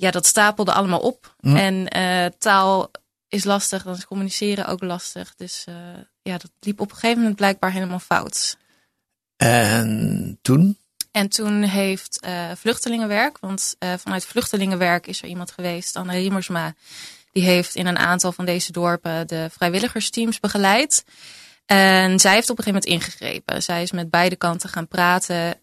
ja, 0.00 0.10
dat 0.10 0.26
stapelde 0.26 0.72
allemaal 0.72 1.00
op. 1.00 1.34
En 1.40 1.96
uh, 1.96 2.26
taal 2.38 2.90
is 3.30 3.44
lastig, 3.44 3.82
dan 3.82 3.94
is 3.94 4.06
communiceren 4.06 4.66
ook 4.66 4.82
lastig. 4.82 5.34
Dus 5.36 5.64
uh, 5.68 5.74
ja, 6.22 6.38
dat 6.38 6.50
liep 6.60 6.80
op 6.80 6.90
een 6.90 6.94
gegeven 6.94 7.18
moment 7.18 7.36
blijkbaar 7.36 7.72
helemaal 7.72 7.98
fout. 7.98 8.56
En 9.36 10.38
toen? 10.42 10.78
En 11.10 11.28
toen 11.28 11.62
heeft 11.62 12.18
uh, 12.24 12.50
vluchtelingenwerk, 12.54 13.38
want 13.38 13.76
vanuit 13.78 14.24
vluchtelingenwerk 14.24 15.06
is 15.06 15.22
er 15.22 15.28
iemand 15.28 15.50
geweest, 15.50 15.96
Anne 15.96 16.12
Riemersma, 16.12 16.74
die 17.32 17.42
heeft 17.42 17.74
in 17.74 17.86
een 17.86 17.98
aantal 17.98 18.32
van 18.32 18.44
deze 18.44 18.72
dorpen 18.72 19.26
de 19.26 19.48
vrijwilligersteams 19.50 20.40
begeleid. 20.40 21.04
En 21.66 22.20
zij 22.20 22.34
heeft 22.34 22.50
op 22.50 22.58
een 22.58 22.64
gegeven 22.64 22.90
moment 22.90 23.04
ingegrepen. 23.04 23.62
Zij 23.62 23.82
is 23.82 23.92
met 23.92 24.10
beide 24.10 24.36
kanten 24.36 24.68
gaan 24.68 24.88
praten, 24.88 25.60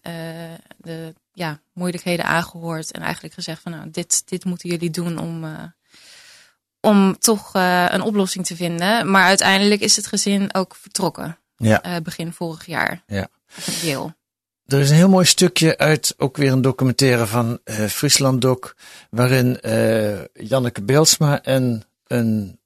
de 0.77 1.13
ja, 1.33 1.61
moeilijkheden 1.73 2.25
aangehoord 2.25 2.91
en 2.91 3.01
eigenlijk 3.01 3.33
gezegd 3.33 3.61
van 3.61 3.71
nou, 3.71 3.89
dit, 3.89 4.21
dit 4.25 4.45
moeten 4.45 4.69
jullie 4.69 4.89
doen 4.89 5.17
om, 5.17 5.43
om 6.81 7.17
toch 7.19 7.55
uh, 7.55 7.85
een 7.89 8.01
oplossing 8.01 8.45
te 8.45 8.55
vinden. 8.55 9.11
Maar 9.11 9.23
uiteindelijk 9.23 9.81
is 9.81 9.95
het 9.95 10.07
gezin 10.07 10.53
ook 10.53 10.75
vertrokken. 10.75 11.37
Ja. 11.55 11.85
Uh, 11.85 11.95
begin 12.03 12.33
vorig 12.33 12.65
jaar. 12.65 13.03
Ja. 13.07 13.27
Deel. 13.81 14.13
Er 14.65 14.79
is 14.79 14.89
een 14.89 14.95
heel 14.95 15.09
mooi 15.09 15.25
stukje 15.25 15.77
uit 15.77 16.13
ook 16.17 16.37
weer 16.37 16.51
een 16.51 16.61
documentaire 16.61 17.25
van 17.25 17.59
Friesland 17.89 18.41
Doc, 18.41 18.73
waarin 19.09 19.59
Janneke 20.33 20.81
Beelsma 20.81 21.41
en 21.43 21.85
een 22.07 22.59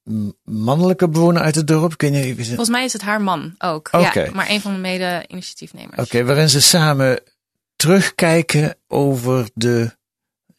mannelijke 0.43 1.09
bewoner 1.09 1.41
uit 1.41 1.55
het 1.55 1.67
dorp. 1.67 1.97
Kun 1.97 2.13
je 2.13 2.23
even 2.23 2.45
Volgens 2.45 2.69
mij 2.69 2.83
is 2.83 2.93
het 2.93 3.01
haar 3.01 3.21
man 3.21 3.55
ook. 3.57 3.89
Okay. 3.91 4.25
Ja, 4.25 4.31
maar 4.33 4.49
een 4.49 4.61
van 4.61 4.73
de 4.73 4.79
mede-initiatiefnemers. 4.79 5.91
Oké, 5.91 6.01
okay, 6.01 6.25
waarin 6.25 6.49
ze 6.49 6.61
samen 6.61 7.19
terugkijken 7.75 8.75
over 8.87 9.49
de 9.53 9.97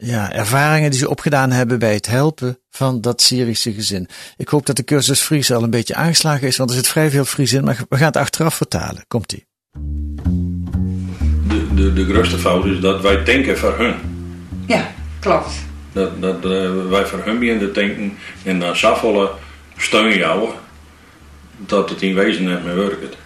ja, 0.02 0.32
ervaringen 0.32 0.90
die 0.90 0.98
ze 0.98 1.08
opgedaan 1.08 1.50
hebben 1.50 1.78
bij 1.78 1.94
het 1.94 2.06
helpen 2.06 2.58
van 2.70 3.00
dat 3.00 3.22
Syrische 3.22 3.72
gezin. 3.72 4.08
Ik 4.36 4.48
hoop 4.48 4.66
dat 4.66 4.76
de 4.76 4.84
cursus 4.84 5.20
Fries 5.20 5.52
al 5.52 5.62
een 5.62 5.70
beetje 5.70 5.94
aangeslagen 5.94 6.46
is, 6.46 6.56
want 6.56 6.70
er 6.70 6.76
zit 6.76 6.88
vrij 6.88 7.10
veel 7.10 7.24
Fries 7.24 7.52
in, 7.52 7.64
maar 7.64 7.84
we 7.88 7.96
gaan 7.96 8.06
het 8.06 8.16
achteraf 8.16 8.54
vertalen. 8.54 9.04
Komt-ie. 9.08 9.46
De, 11.48 11.74
de, 11.74 11.92
de 11.92 12.04
grootste 12.04 12.38
fout 12.38 12.64
is 12.64 12.80
dat 12.80 13.00
wij 13.00 13.24
denken 13.24 13.58
voor 13.58 13.78
hun. 13.78 13.94
Ja, 14.66 14.90
klopt. 15.20 15.52
Dat, 15.92 16.20
dat 16.20 16.44
uh, 16.44 16.70
wij 16.88 17.06
voor 17.06 17.24
hun 17.24 17.38
beginnen 17.38 17.74
denken 17.74 18.18
en 18.44 18.60
dan 18.60 18.76
zoveel 18.76 19.30
steun 19.76 20.16
jou 20.16 20.50
dat 21.56 21.90
het 21.90 22.02
in 22.02 22.14
wezen 22.14 22.44
net 22.44 22.64
meer 22.64 22.76
werkt. 22.76 23.16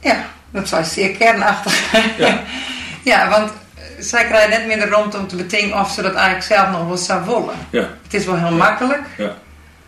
Ja, 0.00 0.26
dat 0.50 0.68
was 0.68 0.92
zeer 0.92 1.10
kernachtig. 1.10 1.92
Ja, 2.18 2.44
ja 3.12 3.28
want 3.28 3.52
zij 4.00 4.24
krijgen 4.24 4.68
net 4.68 4.80
de 4.80 4.86
ruimte 4.86 5.18
om 5.18 5.26
te 5.26 5.36
betekenen 5.36 5.80
of 5.80 5.90
ze 5.90 6.02
dat 6.02 6.14
eigenlijk 6.14 6.46
zelf 6.46 6.70
nog 6.70 6.86
wel 6.86 6.96
zou 6.96 7.24
willen. 7.24 7.58
Ja. 7.70 7.88
Het 8.02 8.14
is 8.14 8.24
wel 8.24 8.36
heel 8.36 8.56
makkelijk. 8.56 9.02
Ja. 9.16 9.36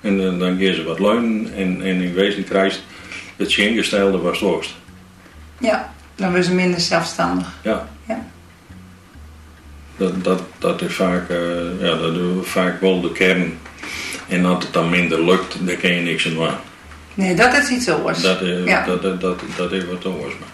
En 0.01 0.21
uh, 0.21 0.39
dan 0.39 0.57
geven 0.59 0.75
ze 0.75 0.83
wat 0.83 0.99
leunen 0.99 1.55
en, 1.55 1.83
en 1.83 2.03
in 2.03 2.15
wezen 2.15 2.45
krijgt 2.45 2.83
het 3.37 3.57
ingestelde 3.57 4.19
was 4.19 4.41
worst. 4.41 4.75
Ja, 5.59 5.93
dan 6.15 6.27
worden 6.27 6.45
ze 6.45 6.55
minder 6.55 6.81
zelfstandig. 6.81 7.53
Ja. 7.63 7.89
ja. 8.09 8.27
Dat, 9.97 10.25
dat, 10.25 10.43
dat 10.59 10.83
is 10.83 10.95
vaak, 10.95 11.31
uh, 11.31 11.81
ja, 11.81 11.97
dat 11.97 12.15
doen 12.15 12.39
we 12.39 12.45
vaak 12.45 12.81
wel 12.81 13.01
de 13.01 13.13
kern. 13.13 13.59
En 14.29 14.45
als 14.45 14.65
het 14.65 14.73
dan 14.73 14.91
minder 14.91 15.25
lukt, 15.25 15.67
dan 15.67 15.77
kan 15.77 15.91
je 15.91 16.01
niks 16.01 16.27
aan 16.27 16.35
doen. 16.35 16.49
Nee, 17.15 17.35
dat 17.35 17.55
is 17.55 17.69
iets 17.69 17.89
anders. 17.89 18.21
Dat 18.21 18.41
is, 18.41 18.65
ja. 18.65 18.85
dat, 18.85 19.03
dat, 19.03 19.21
dat, 19.21 19.41
dat 19.57 19.73
is 19.73 19.85
wat 19.85 20.07
anders. 20.07 20.35
Maar 20.39 20.49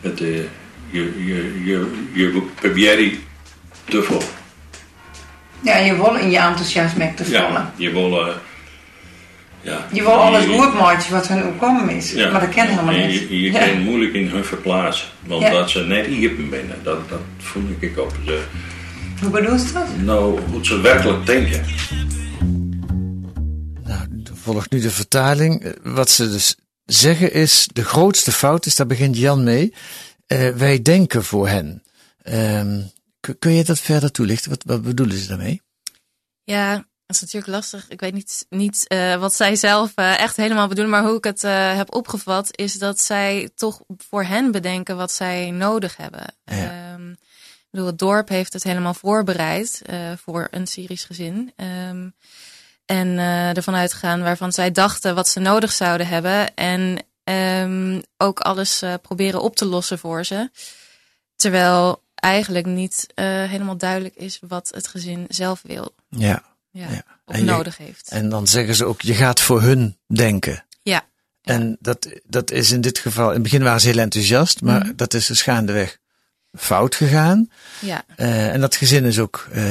het, 0.00 0.20
uh, 0.20 0.44
je, 0.96 1.24
je, 1.24 1.62
je, 1.64 1.92
je 2.12 2.42
probeert 2.54 3.14
te 3.84 4.02
vol. 4.02 4.22
Ja, 5.60 5.76
je 5.76 5.94
wil 5.96 6.14
in 6.14 6.30
je 6.30 6.38
enthousiasme 6.38 7.14
te 7.14 7.24
vallen. 7.24 7.50
Ja, 7.52 7.72
je 7.76 7.90
wil... 7.92 8.10
Uh, 8.26 8.34
ja, 9.60 9.86
je 9.92 10.02
wil 10.02 10.12
alles 10.12 10.44
goed 10.44 10.74
maken 10.74 11.10
wat 11.12 11.28
hun 11.28 11.46
opkomen 11.46 11.90
is. 11.90 12.12
Ja, 12.12 12.30
maar 12.30 12.40
dat 12.40 12.48
ken 12.50 12.68
helemaal 12.68 12.94
niet. 12.94 13.12
Je, 13.28 13.42
je 13.42 13.52
ja. 13.52 13.66
kan 13.66 13.80
moeilijk 13.82 14.12
in 14.14 14.28
hun 14.28 14.44
verplaatsen. 14.44 15.08
Want 15.26 15.42
Ja. 15.42 15.50
dat 15.50 15.70
ze 15.70 15.80
net 15.80 16.06
iepen 16.06 16.50
binnen, 16.50 16.76
dat, 16.82 17.08
dat 17.08 17.20
voel 17.38 17.62
ik 17.78 17.98
ook. 17.98 18.10
Ze, 18.24 18.42
Hoe 19.20 19.30
bedoel 19.30 19.54
je 19.56 19.72
dat? 19.72 19.86
nou, 20.04 20.40
hoe 20.50 20.64
ze 20.64 20.80
werkelijk 20.80 21.26
denken. 21.26 21.64
Nou, 23.84 24.00
volgt 24.34 24.70
nu 24.70 24.80
de 24.80 24.90
vertaling. 24.90 25.62
Eh, 25.64 25.70
Wat 25.82 26.10
ze 26.10 26.30
dus 26.30 26.56
zeggen 26.84 27.32
is, 27.32 27.68
de 27.72 27.84
grootste 27.84 28.32
fout 28.32 28.66
is, 28.66 28.74
daar 28.76 28.86
begint 28.86 29.18
Jan 29.18 29.44
mee, 29.44 29.74
eh, 30.26 30.48
wij 30.48 30.82
denken 30.82 31.24
voor 31.24 31.48
hen. 31.48 31.82
Ehm, 32.22 32.82
kun, 33.38 33.52
je 33.52 33.64
dat 33.64 33.78
verder 33.78 34.10
toelichten? 34.10 34.50
Wat, 34.50 34.62
wat 34.66 34.82
bedoelen 34.82 35.16
ze 35.16 35.28
daarmee? 35.28 35.62
Ja, 36.44 36.74
dat 37.06 37.16
is 37.16 37.20
natuurlijk 37.20 37.52
lastig. 37.52 37.88
Ik 37.88 38.00
weet 38.00 38.14
niet, 38.14 38.46
niet 38.48 38.84
uh, 38.88 39.16
wat 39.16 39.34
zij 39.34 39.56
zelf 39.56 39.92
uh, 39.96 40.18
echt 40.18 40.36
helemaal 40.36 40.68
bedoelen, 40.68 40.92
maar 40.92 41.04
hoe 41.04 41.16
ik 41.16 41.24
het 41.24 41.44
uh, 41.44 41.76
heb 41.76 41.94
opgevat, 41.94 42.56
is 42.56 42.72
dat 42.72 43.00
zij 43.00 43.50
toch 43.54 43.80
voor 43.96 44.24
hen 44.24 44.50
bedenken 44.50 44.96
wat 44.96 45.12
zij 45.12 45.50
nodig 45.50 45.96
hebben. 45.96 46.34
Ja. 46.44 46.92
Um, 46.94 47.10
ik 47.10 47.68
bedoel, 47.70 47.86
het 47.86 47.98
dorp 47.98 48.28
heeft 48.28 48.52
het 48.52 48.62
helemaal 48.62 48.94
voorbereid 48.94 49.82
voor 50.16 50.48
een 50.50 50.66
Syrisch 50.66 51.06
gezin. 51.06 51.52
Um, 51.90 52.14
en 52.84 53.18
ervan 53.56 53.74
uitgaan 53.74 54.22
waarvan 54.22 54.52
zij 54.52 54.70
dachten 54.70 55.14
wat 55.14 55.28
ze 55.28 55.40
nodig 55.40 55.72
zouden 55.72 56.06
hebben. 56.06 56.54
En 56.54 57.05
um, 57.28 58.02
ook 58.16 58.40
alles 58.40 58.82
proberen 59.02 59.42
op 59.42 59.56
te 59.56 59.64
lossen 59.64 59.98
voor 59.98 60.24
ze. 60.24 60.50
Terwijl 61.36 62.02
eigenlijk 62.14 62.66
niet 62.66 63.06
helemaal 63.14 63.76
duidelijk 63.76 64.14
is 64.14 64.38
wat 64.48 64.68
het 64.74 64.86
gezin 64.86 65.24
zelf 65.28 65.62
wil. 65.62 65.94
Ja. 66.08 66.42
Ja, 66.70 66.90
Ja. 66.90 67.02
of 67.24 67.34
En 67.34 67.40
je- 67.40 67.46
nodig 67.50 67.76
heeft. 67.76 68.08
En 68.08 68.28
dan 68.28 68.46
zeggen 68.46 68.74
ze 68.74 68.84
ook, 68.84 69.00
je 69.00 69.14
gaat 69.14 69.40
voor 69.40 69.62
hun 69.62 69.96
denken. 70.06 70.64
Ja. 70.82 71.06
En 71.42 71.76
dat, 71.80 72.08
dat 72.24 72.50
is 72.50 72.70
in 72.70 72.80
dit 72.80 72.98
geval, 72.98 73.26
in 73.28 73.32
het 73.34 73.42
begin 73.42 73.62
waren 73.62 73.80
ze 73.80 73.88
heel 73.88 73.98
enthousiast, 73.98 74.60
maar 74.60 74.80
Mhm. 74.80 74.92
dat 74.96 75.14
is 75.14 75.26
dus 75.26 75.42
gaandeweg 75.42 75.98
fout 76.56 76.94
gegaan. 76.94 77.50
Ja. 77.80 78.04
Eh, 78.16 78.52
en 78.52 78.60
dat 78.60 78.76
gezin 78.76 79.04
is 79.04 79.18
ook 79.18 79.48
eh, 79.52 79.64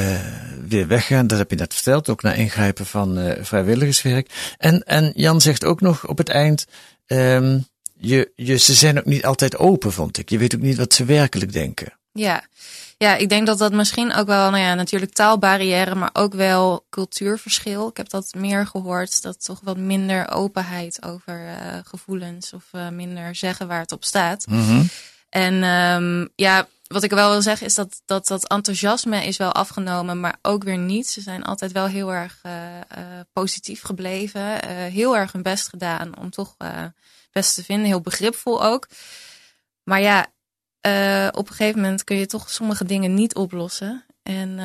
weer 0.68 0.88
weggegaan, 0.88 1.28
dat 1.28 1.38
heb 1.38 1.50
je 1.50 1.56
net 1.56 1.74
verteld, 1.74 2.10
ook 2.10 2.22
na 2.22 2.34
ingrijpen 2.34 2.86
van 2.86 3.18
eh, 3.18 3.44
vrijwilligerswerk. 3.44 4.56
En, 4.58 4.84
en 4.84 5.12
Jan 5.16 5.42
zegt 5.42 5.66
ook 5.66 5.82
nog 5.82 6.08
op 6.08 6.18
het 6.18 6.30
eind, 6.30 6.66
ehm, 7.06 7.60
je, 7.98 8.32
je, 8.36 8.58
ze 8.58 8.74
zijn 8.74 8.98
ook 8.98 9.06
niet 9.06 9.26
altijd 9.26 9.58
open, 9.58 9.92
vond 9.92 10.18
ik. 10.18 10.30
Je 10.30 10.38
weet 10.38 10.56
ook 10.56 10.62
niet 10.62 10.78
wat 10.78 10.94
ze 10.94 11.06
werkelijk 11.06 11.54
denken. 11.54 11.94
Ja. 12.12 12.44
ja, 12.98 13.16
ik 13.16 13.30
denk 13.30 13.48
dat 13.48 13.58
dat 13.58 13.74
misschien 13.74 14.14
ook 14.14 14.28
wel, 14.28 14.50
nou 14.50 14.64
ja, 14.64 14.74
natuurlijk 14.74 15.14
taalbarrière, 15.14 15.96
maar 15.96 16.10
ook 16.14 16.34
wel 16.34 16.86
cultuurverschil. 16.90 17.88
Ik 17.88 17.98
heb 17.98 18.10
dat 18.10 18.34
meer 18.38 18.68
gehoord, 18.68 19.22
dat 19.22 19.46
toch 19.46 19.60
wat 19.64 19.78
minder 19.78 20.32
openheid 20.32 21.04
over 21.04 21.40
gevoelens 21.84 22.54
of 22.54 22.64
minder 22.92 23.36
zeggen 23.36 23.68
waar 23.68 23.80
het 23.80 23.92
op 23.92 24.04
staat. 24.04 24.46
En 25.36 25.64
um, 25.64 26.30
ja, 26.36 26.68
wat 26.88 27.04
ik 27.04 27.12
wel 27.12 27.30
wil 27.30 27.42
zeggen 27.42 27.68
is 27.68 27.76
dat, 27.76 28.02
dat 28.06 28.28
dat 28.28 28.48
enthousiasme 28.48 29.26
is 29.26 29.38
wel 29.38 29.52
afgenomen, 29.52 30.20
maar 30.20 30.38
ook 30.42 30.64
weer 30.64 30.78
niet. 30.78 31.08
Ze 31.08 31.22
zijn 31.22 31.44
altijd 31.44 31.72
wel 31.72 31.86
heel 31.88 32.14
erg 32.14 32.42
uh, 32.46 32.76
uh, 32.76 33.04
positief 33.34 33.82
gebleven. 33.82 34.42
Uh, 34.42 34.60
heel 34.70 35.18
erg 35.18 35.32
hun 35.32 35.42
best 35.42 35.68
gedaan 35.68 36.18
om 36.18 36.30
toch 36.30 36.56
het 36.58 36.94
best 37.32 37.56
te 37.56 37.64
vinden. 37.64 37.86
Heel 37.86 38.02
begripvol 38.02 38.64
ook. 38.64 38.88
Maar 39.84 40.02
ja, 40.02 40.22
op 41.32 41.50
een 41.50 41.56
gegeven 41.56 41.82
moment 41.82 42.04
kun 42.04 42.18
je 42.18 42.26
toch 42.26 42.50
sommige 42.50 42.86
dingen 42.86 43.14
niet 43.14 43.36
oplossen. 43.36 44.06
En 44.24 44.60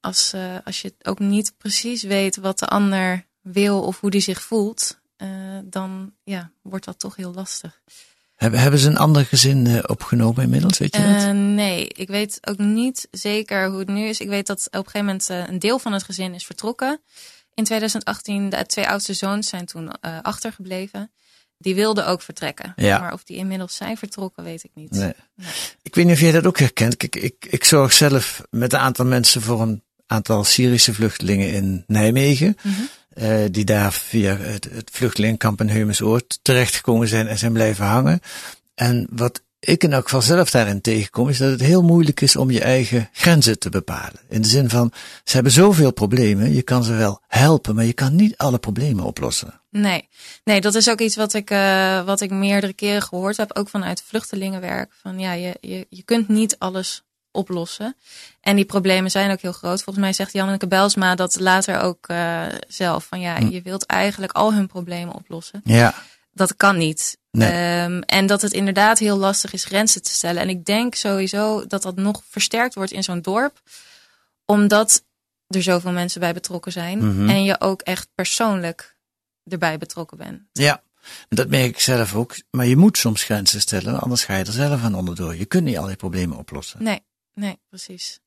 als, 0.00 0.34
als 0.64 0.82
je 0.82 0.94
ook 1.02 1.18
niet 1.18 1.54
precies 1.58 2.02
weet 2.02 2.36
wat 2.36 2.58
de 2.58 2.66
ander 2.66 3.26
wil 3.40 3.82
of 3.82 4.00
hoe 4.00 4.10
die 4.10 4.20
zich 4.20 4.42
voelt, 4.42 5.00
dan 5.64 6.12
ja, 6.24 6.50
wordt 6.62 6.84
dat 6.84 6.98
toch 6.98 7.16
heel 7.16 7.32
lastig. 7.34 7.80
Hebben, 8.52 8.78
ze 8.78 8.88
een 8.88 8.96
ander 8.96 9.24
gezin 9.24 9.66
uh, 9.66 9.78
opgenomen 9.86 10.42
inmiddels, 10.42 10.78
weet 10.78 10.96
je 10.96 11.02
dat? 11.02 11.22
Uh, 11.22 11.30
nee, 11.30 11.88
ik 11.88 12.08
weet 12.08 12.38
ook 12.48 12.58
niet 12.58 13.08
zeker 13.10 13.68
hoe 13.68 13.78
het 13.78 13.88
nu 13.88 14.04
is. 14.04 14.20
Ik 14.20 14.28
weet 14.28 14.46
dat 14.46 14.66
op 14.66 14.72
een 14.72 14.84
gegeven 14.84 15.06
moment 15.06 15.30
uh, 15.30 15.48
een 15.48 15.58
deel 15.58 15.78
van 15.78 15.92
het 15.92 16.02
gezin 16.02 16.34
is 16.34 16.46
vertrokken. 16.46 17.00
In 17.54 17.64
2018, 17.64 18.48
de 18.48 18.66
twee 18.66 18.88
oudste 18.88 19.14
zoons 19.14 19.48
zijn 19.48 19.66
toen 19.66 19.84
uh, 19.84 20.18
achtergebleven. 20.22 21.10
Die 21.58 21.74
wilden 21.74 22.06
ook 22.06 22.22
vertrekken. 22.22 22.72
Ja. 22.76 22.98
Maar 22.98 23.12
of 23.12 23.24
die 23.24 23.36
inmiddels 23.36 23.76
zijn 23.76 23.96
vertrokken, 23.96 24.44
weet 24.44 24.64
ik 24.64 24.70
niet. 24.74 24.90
Nee. 24.90 25.12
nee. 25.34 25.48
Ik 25.82 25.94
weet 25.94 26.04
niet 26.04 26.14
of 26.14 26.20
jij 26.20 26.32
dat 26.32 26.46
ook 26.46 26.58
herkent. 26.58 27.02
Ik, 27.02 27.16
ik, 27.16 27.46
ik 27.50 27.64
zorg 27.64 27.92
zelf 27.92 28.42
met 28.50 28.72
een 28.72 28.78
aantal 28.78 29.04
mensen 29.04 29.42
voor 29.42 29.60
een 29.60 29.82
aantal 30.06 30.44
Syrische 30.44 30.94
vluchtelingen 30.94 31.52
in 31.52 31.84
Nijmegen. 31.86 32.56
Mhm. 32.56 32.68
Mm 32.68 32.74
-hmm. 32.74 32.88
Die 33.50 33.64
daar 33.64 33.92
via 33.92 34.36
het, 34.36 34.68
het 34.72 34.90
vluchtelingenkamp 34.92 35.60
in 35.60 35.68
Heumensoord 35.68 36.38
terechtgekomen 36.42 37.08
zijn 37.08 37.26
en 37.26 37.38
zijn 37.38 37.52
blijven 37.52 37.84
hangen. 37.84 38.20
En 38.74 39.06
wat 39.10 39.42
ik 39.64 39.84
in 39.84 39.92
elk 39.92 40.04
geval 40.04 40.22
zelf 40.22 40.50
daarin 40.50 40.80
tegenkom, 40.80 41.28
is 41.28 41.38
dat 41.38 41.50
het 41.50 41.60
heel 41.60 41.82
moeilijk 41.82 42.20
is 42.20 42.36
om 42.36 42.50
je 42.50 42.60
eigen 42.60 43.08
grenzen 43.12 43.58
te 43.58 43.68
bepalen. 43.68 44.20
In 44.28 44.42
de 44.42 44.48
zin 44.48 44.70
van, 44.70 44.92
ze 45.24 45.34
hebben 45.34 45.52
zoveel 45.52 45.92
problemen, 45.92 46.52
je 46.52 46.62
kan 46.62 46.84
ze 46.84 46.92
wel 46.92 47.20
helpen, 47.26 47.74
maar 47.74 47.84
je 47.84 47.92
kan 47.92 48.16
niet 48.16 48.36
alle 48.36 48.58
problemen 48.58 49.04
oplossen. 49.04 49.60
Nee, 49.70 50.08
nee 50.44 50.60
dat 50.60 50.74
is 50.74 50.90
ook 50.90 51.00
iets 51.00 51.16
wat 51.16 51.34
ik, 51.34 51.50
uh, 51.50 52.04
wat 52.04 52.20
ik 52.20 52.30
meerdere 52.30 52.72
keren 52.72 53.02
gehoord 53.02 53.36
heb, 53.36 53.56
ook 53.56 53.68
vanuit 53.68 54.02
vluchtelingenwerk. 54.06 54.92
Van 55.02 55.18
ja, 55.18 55.32
je, 55.32 55.56
je, 55.60 55.86
je 55.88 56.02
kunt 56.02 56.28
niet 56.28 56.58
alles 56.58 57.04
oplossen. 57.34 57.96
En 58.40 58.56
die 58.56 58.64
problemen 58.64 59.10
zijn 59.10 59.30
ook 59.30 59.40
heel 59.40 59.52
groot. 59.52 59.82
Volgens 59.82 60.04
mij 60.04 60.12
zegt 60.12 60.32
Janneke 60.32 60.66
Belsma 60.66 61.14
dat 61.14 61.40
later 61.40 61.80
ook 61.80 62.08
uh, 62.08 62.42
zelf. 62.68 63.04
Van 63.04 63.20
ja, 63.20 63.36
hm. 63.36 63.48
je 63.48 63.62
wilt 63.62 63.86
eigenlijk 63.86 64.32
al 64.32 64.54
hun 64.54 64.66
problemen 64.66 65.14
oplossen. 65.14 65.60
Ja. 65.64 65.94
Dat 66.32 66.56
kan 66.56 66.76
niet. 66.76 67.18
Nee. 67.30 67.82
Um, 67.82 68.00
en 68.02 68.26
dat 68.26 68.42
het 68.42 68.52
inderdaad 68.52 68.98
heel 68.98 69.16
lastig 69.16 69.52
is 69.52 69.64
grenzen 69.64 70.02
te 70.02 70.10
stellen. 70.10 70.42
En 70.42 70.48
ik 70.48 70.64
denk 70.64 70.94
sowieso 70.94 71.66
dat 71.66 71.82
dat 71.82 71.96
nog 71.96 72.22
versterkt 72.28 72.74
wordt 72.74 72.92
in 72.92 73.02
zo'n 73.02 73.20
dorp. 73.20 73.60
Omdat 74.44 75.04
er 75.46 75.62
zoveel 75.62 75.92
mensen 75.92 76.20
bij 76.20 76.32
betrokken 76.32 76.72
zijn. 76.72 76.98
Mhm. 76.98 77.06
Mm 77.06 77.16
-hmm. 77.16 77.28
En 77.28 77.44
je 77.44 77.60
ook 77.60 77.82
echt 77.82 78.08
persoonlijk 78.14 78.96
erbij 79.44 79.78
betrokken 79.78 80.18
bent. 80.18 80.40
Ja, 80.52 80.82
dat 81.28 81.48
merk 81.48 81.64
ik 81.64 81.80
zelf 81.80 82.14
ook. 82.14 82.36
Maar 82.50 82.66
je 82.66 82.76
moet 82.76 82.98
soms 82.98 83.22
grenzen 83.22 83.60
stellen, 83.60 84.00
anders 84.00 84.24
ga 84.24 84.36
je 84.36 84.44
er 84.44 84.52
zelf 84.52 84.82
aan 84.82 84.94
onderdoor. 84.94 85.36
Je 85.36 85.44
kunt 85.44 85.64
niet 85.64 85.78
al 85.78 85.86
die 85.86 85.96
problemen 85.96 86.36
oplossen. 86.36 86.82
Nee, 86.82 87.02
nee, 87.34 87.58
precies. 87.68 88.20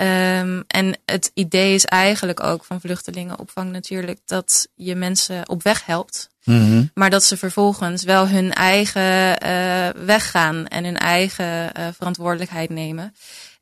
Um, 0.00 0.64
en 0.66 0.98
het 1.04 1.30
idee 1.34 1.74
is 1.74 1.84
eigenlijk 1.84 2.42
ook 2.42 2.64
van 2.64 2.80
vluchtelingenopvang 2.80 3.70
natuurlijk 3.72 4.18
dat 4.24 4.68
je 4.74 4.94
mensen 4.94 5.48
op 5.48 5.62
weg 5.62 5.86
helpt. 5.86 6.28
Mm 6.44 6.66
-hmm. 6.66 6.90
Maar 6.94 7.10
dat 7.10 7.24
ze 7.24 7.36
vervolgens 7.36 8.02
wel 8.02 8.28
hun 8.28 8.52
eigen 8.52 9.44
uh, 9.46 9.88
weg 10.06 10.30
gaan 10.30 10.66
en 10.66 10.84
hun 10.84 10.96
eigen 10.96 11.70
uh, 11.78 11.88
verantwoordelijkheid 11.96 12.70
nemen. 12.70 13.14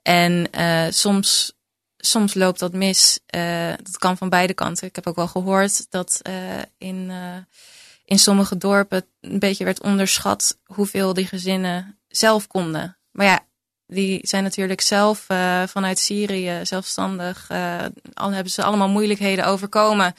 En 0.03 0.49
uh, 0.59 0.87
soms, 0.91 1.53
soms 1.97 2.35
loopt 2.35 2.59
dat 2.59 2.73
mis. 2.73 3.19
Dat 3.83 3.99
kan 3.99 4.17
van 4.17 4.29
beide 4.29 4.55
kanten. 4.55 4.87
Ik 4.87 4.95
heb 4.95 5.07
ook 5.07 5.17
wel 5.17 5.29
gehoord 5.29 5.87
dat 5.91 6.23
in, 6.79 7.13
in 8.05 8.19
sommige 8.19 8.57
dorpen 8.57 9.07
een 9.21 9.39
beetje 9.39 9.65
werd 9.65 9.83
onderschat 9.83 10.59
hoeveel 10.65 11.15
die 11.15 11.27
gezinnen 11.27 11.99
zelf 12.09 12.47
konden. 12.47 12.99
Maar 13.11 13.27
ja, 13.27 13.47
die 13.87 14.19
zijn 14.23 14.43
natuurlijk 14.43 14.81
zelf 14.81 15.25
uh, 15.29 15.63
vanuit 15.67 15.99
Syrië 15.99 16.61
zelfstandig. 16.63 17.49
Uh, 17.53 17.85
al 18.15 18.31
hebben 18.31 18.53
ze 18.53 18.63
allemaal 18.63 18.89
moeilijkheden 18.89 19.47
overkomen 19.47 20.15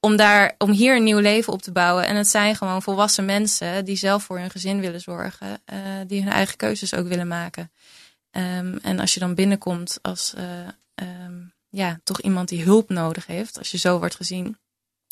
om 0.00 0.16
daar, 0.16 0.54
om 0.58 0.70
hier 0.70 0.96
een 0.96 1.02
nieuw 1.02 1.18
leven 1.18 1.52
op 1.52 1.62
te 1.62 1.72
bouwen. 1.72 2.06
En 2.06 2.16
het 2.16 2.28
zijn 2.28 2.56
gewoon 2.56 2.82
volwassen 2.82 3.24
mensen 3.24 3.84
die 3.84 3.96
zelf 3.96 4.24
voor 4.24 4.38
hun 4.38 4.50
gezin 4.50 4.80
willen 4.80 5.00
zorgen, 5.00 5.62
uh, 5.72 5.78
die 6.06 6.22
hun 6.22 6.32
eigen 6.32 6.56
keuzes 6.56 6.94
ook 6.94 7.08
willen 7.08 7.28
maken. 7.28 7.70
Um, 8.30 8.78
en 8.82 9.00
als 9.00 9.14
je 9.14 9.20
dan 9.20 9.34
binnenkomt 9.34 9.98
als 10.02 10.34
um, 10.94 11.52
ja, 11.68 12.00
toch 12.04 12.20
iemand 12.20 12.48
die 12.48 12.62
hulp 12.62 12.88
nodig 12.88 13.26
heeft, 13.26 13.58
als 13.58 13.70
je 13.70 13.78
zo 13.78 13.98
wordt 13.98 14.14
gezien, 14.14 14.58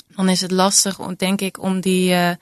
dan 0.06 0.28
is 0.28 0.40
het 0.40 0.50
lastig, 0.50 0.96
denk 0.96 1.40
ik, 1.40 1.62
om 1.62 1.80
die, 1.80 2.36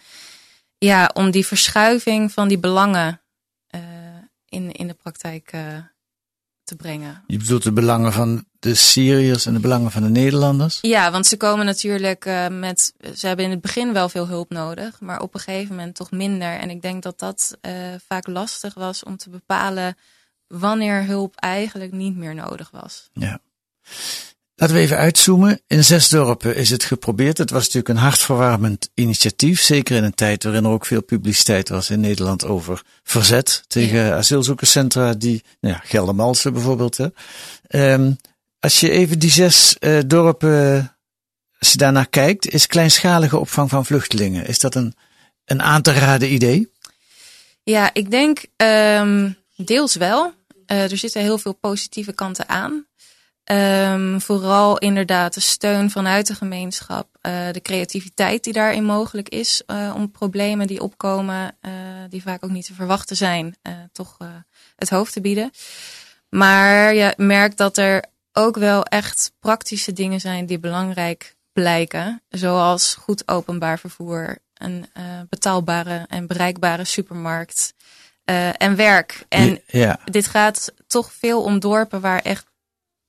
ja, 0.78 1.10
om 1.14 1.30
die 1.30 1.46
verschuiving 1.46 2.32
van 2.32 2.48
die 2.48 2.58
belangen 2.58 3.21
in, 4.52 4.72
in 4.72 4.86
de 4.86 4.94
praktijk 4.94 5.52
uh, 5.52 5.78
te 6.64 6.76
brengen. 6.76 7.24
Je 7.26 7.36
bedoelt 7.38 7.62
de 7.62 7.72
belangen 7.72 8.12
van 8.12 8.44
de 8.58 8.74
Syriërs 8.74 9.46
en 9.46 9.52
de 9.52 9.60
belangen 9.60 9.90
van 9.90 10.02
de 10.02 10.08
Nederlanders? 10.08 10.78
Ja, 10.80 11.10
want 11.10 11.26
ze 11.26 11.36
komen 11.36 11.66
natuurlijk 11.66 12.24
uh, 12.24 12.48
met. 12.48 12.94
Ze 13.16 13.26
hebben 13.26 13.44
in 13.44 13.50
het 13.50 13.60
begin 13.60 13.92
wel 13.92 14.08
veel 14.08 14.26
hulp 14.26 14.50
nodig, 14.50 15.00
maar 15.00 15.20
op 15.20 15.34
een 15.34 15.40
gegeven 15.40 15.76
moment 15.76 15.94
toch 15.94 16.10
minder. 16.10 16.58
En 16.58 16.70
ik 16.70 16.82
denk 16.82 17.02
dat 17.02 17.18
dat 17.18 17.58
uh, 17.62 17.72
vaak 18.06 18.26
lastig 18.26 18.74
was 18.74 19.02
om 19.02 19.16
te 19.16 19.30
bepalen 19.30 19.96
wanneer 20.46 21.04
hulp 21.04 21.36
eigenlijk 21.36 21.92
niet 21.92 22.16
meer 22.16 22.34
nodig 22.34 22.70
was. 22.70 23.10
Ja. 23.12 23.38
Laten 24.62 24.76
we 24.76 24.82
even 24.82 24.96
uitzoomen. 24.96 25.60
In 25.66 25.84
zes 25.84 26.08
dorpen 26.08 26.56
is 26.56 26.70
het 26.70 26.84
geprobeerd. 26.84 27.38
Het 27.38 27.50
was 27.50 27.62
natuurlijk 27.62 27.88
een 27.88 28.04
hartverwarmend 28.04 28.90
initiatief. 28.94 29.60
Zeker 29.60 29.96
in 29.96 30.04
een 30.04 30.14
tijd 30.14 30.44
waarin 30.44 30.64
er 30.64 30.70
ook 30.70 30.86
veel 30.86 31.02
publiciteit 31.02 31.68
was 31.68 31.90
in 31.90 32.00
Nederland 32.00 32.44
over 32.44 32.82
verzet 33.02 33.64
tegen 33.66 34.14
asielzoekerscentra 34.14 35.14
die, 35.14 35.42
nou 35.60 35.74
ja, 35.74 35.80
Geldermalsen 35.84 36.52
bijvoorbeeld. 36.52 36.96
Hè. 36.96 37.06
Um, 37.92 38.16
als 38.60 38.80
je 38.80 38.90
even 38.90 39.18
die 39.18 39.30
zes 39.30 39.76
uh, 39.80 39.98
dorpen, 40.06 40.96
als 41.58 41.72
je 41.72 41.78
daarnaar 41.78 42.08
kijkt, 42.08 42.48
is 42.48 42.66
kleinschalige 42.66 43.38
opvang 43.38 43.70
van 43.70 43.86
vluchtelingen. 43.86 44.46
Is 44.46 44.58
dat 44.58 44.74
een, 44.74 44.94
een 45.44 45.62
aan 45.62 45.82
te 45.82 45.92
raden 45.92 46.32
idee? 46.32 46.70
Ja, 47.62 47.90
ik 47.94 48.10
denk 48.10 48.44
um, 48.56 49.36
deels 49.56 49.94
wel. 49.94 50.32
Uh, 50.66 50.90
er 50.90 50.96
zitten 50.96 51.22
heel 51.22 51.38
veel 51.38 51.52
positieve 51.54 52.12
kanten 52.12 52.48
aan. 52.48 52.86
Um, 53.52 54.20
vooral 54.20 54.78
inderdaad 54.78 55.34
de 55.34 55.40
steun 55.40 55.90
vanuit 55.90 56.26
de 56.26 56.34
gemeenschap, 56.34 57.08
uh, 57.22 57.32
de 57.50 57.60
creativiteit 57.62 58.44
die 58.44 58.52
daarin 58.52 58.84
mogelijk 58.84 59.28
is 59.28 59.62
uh, 59.66 59.92
om 59.96 60.10
problemen 60.10 60.66
die 60.66 60.82
opkomen, 60.82 61.56
uh, 61.62 61.72
die 62.08 62.22
vaak 62.22 62.44
ook 62.44 62.50
niet 62.50 62.66
te 62.66 62.74
verwachten 62.74 63.16
zijn, 63.16 63.56
toch 63.92 64.16
het 64.76 64.90
hoofd 64.90 65.12
te 65.12 65.20
bieden. 65.20 65.50
Maar 66.28 66.94
je 66.94 67.14
merkt 67.16 67.56
dat 67.56 67.76
er 67.76 68.04
ook 68.32 68.56
wel 68.56 68.84
echt 68.84 69.32
praktische 69.40 69.92
dingen 69.92 70.20
zijn 70.20 70.46
die 70.46 70.58
belangrijk 70.58 71.36
blijken, 71.52 72.22
zoals 72.28 72.94
goed 72.94 73.28
openbaar 73.28 73.78
vervoer, 73.78 74.38
een 74.54 74.86
betaalbare 75.28 76.04
en 76.08 76.26
bereikbare 76.26 76.84
supermarkt 76.84 77.74
en 78.56 78.76
werk. 78.76 79.24
En 79.28 79.60
ja. 79.66 79.98
dit 80.04 80.26
gaat 80.26 80.72
toch 80.86 81.12
veel 81.12 81.42
om 81.42 81.58
dorpen 81.58 82.00
waar 82.00 82.20
echt 82.20 82.50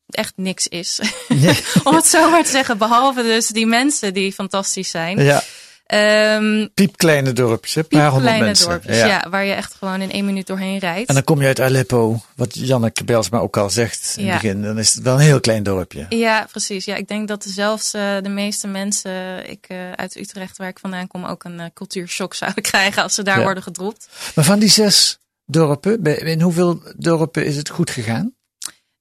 echt 0.08 0.34
niks 0.36 0.68
is. 0.68 1.00
Nee. 1.28 1.60
Om 1.84 1.96
het 1.96 2.06
zo 2.06 2.30
maar 2.30 2.44
te 2.44 2.50
zeggen. 2.50 2.78
Behalve 2.78 3.24
dus 3.24 3.48
die 3.48 3.66
mensen 3.66 4.14
die 4.14 4.34
fantastisch 4.34 4.90
zijn. 4.90 5.24
Ja. 5.24 5.44
Um, 5.88 6.70
piepkleine 6.74 7.34
dorpjes, 7.34 7.76
een 7.76 7.88
paar 7.88 8.10
honderd 8.10 8.40
mensen. 8.40 8.70
dorpjes, 8.70 8.98
ja. 8.98 9.06
ja. 9.06 9.30
Waar 9.30 9.46
je 9.46 9.54
echt 9.54 9.74
gewoon 9.74 10.02
in 10.02 10.12
één 10.12 10.26
minuut 10.26 10.48
doorheen 10.48 10.78
rijdt. 10.78 11.10
En 11.10 11.14
dan 11.14 11.24
kom 11.24 11.42
je 11.42 11.48
uit 11.48 11.60
Aleppo, 11.60 12.22
wat 12.36 12.50
Janneke 12.54 13.04
Belsma 13.04 13.40
ook 13.40 13.58
al 13.58 13.70
zegt 13.70 14.14
in 14.18 14.26
ja. 14.26 14.32
het 14.32 14.42
begin. 14.42 14.62
Dan 14.62 14.80
is 14.80 14.94
het 14.94 15.04
wel 15.04 15.14
een 15.14 15.20
heel 15.20 15.40
klein 15.40 15.64
dorpje. 15.64 16.06
Ja, 16.10 16.48
precies. 16.52 16.86
Ja, 16.86 16.96
ik 16.96 17.08
denk 17.08 17.28
dat 17.28 17.46
zelfs 17.48 17.94
uh, 17.94 18.18
de 18.22 18.30
meeste 18.30 18.68
mensen 18.68 19.50
ik, 19.50 19.66
uh, 19.72 19.92
uit 19.92 20.16
Utrecht, 20.16 20.58
waar 20.58 20.68
ik 20.68 20.80
vandaan 20.80 21.08
kom, 21.08 21.26
ook 21.26 21.44
een 21.44 21.60
uh, 21.60 21.66
cultuurshock 21.74 22.34
zouden 22.44 22.64
krijgen 22.64 23.04
als 23.04 23.14
ze 23.14 23.24
daar 23.24 23.38
ja. 23.38 23.44
worden 23.44 23.64
gedropt. 23.64 24.08
Maar 24.36 24.46
van 24.46 24.60
die 24.60 24.70
zes 24.70 25.20
dorpen, 25.46 26.04
in 26.26 26.42
hoeveel 26.42 26.82
dorpen 26.98 27.46
is 27.46 27.56
het 27.56 27.70
goed 27.70 27.90
gegaan? 27.90 28.34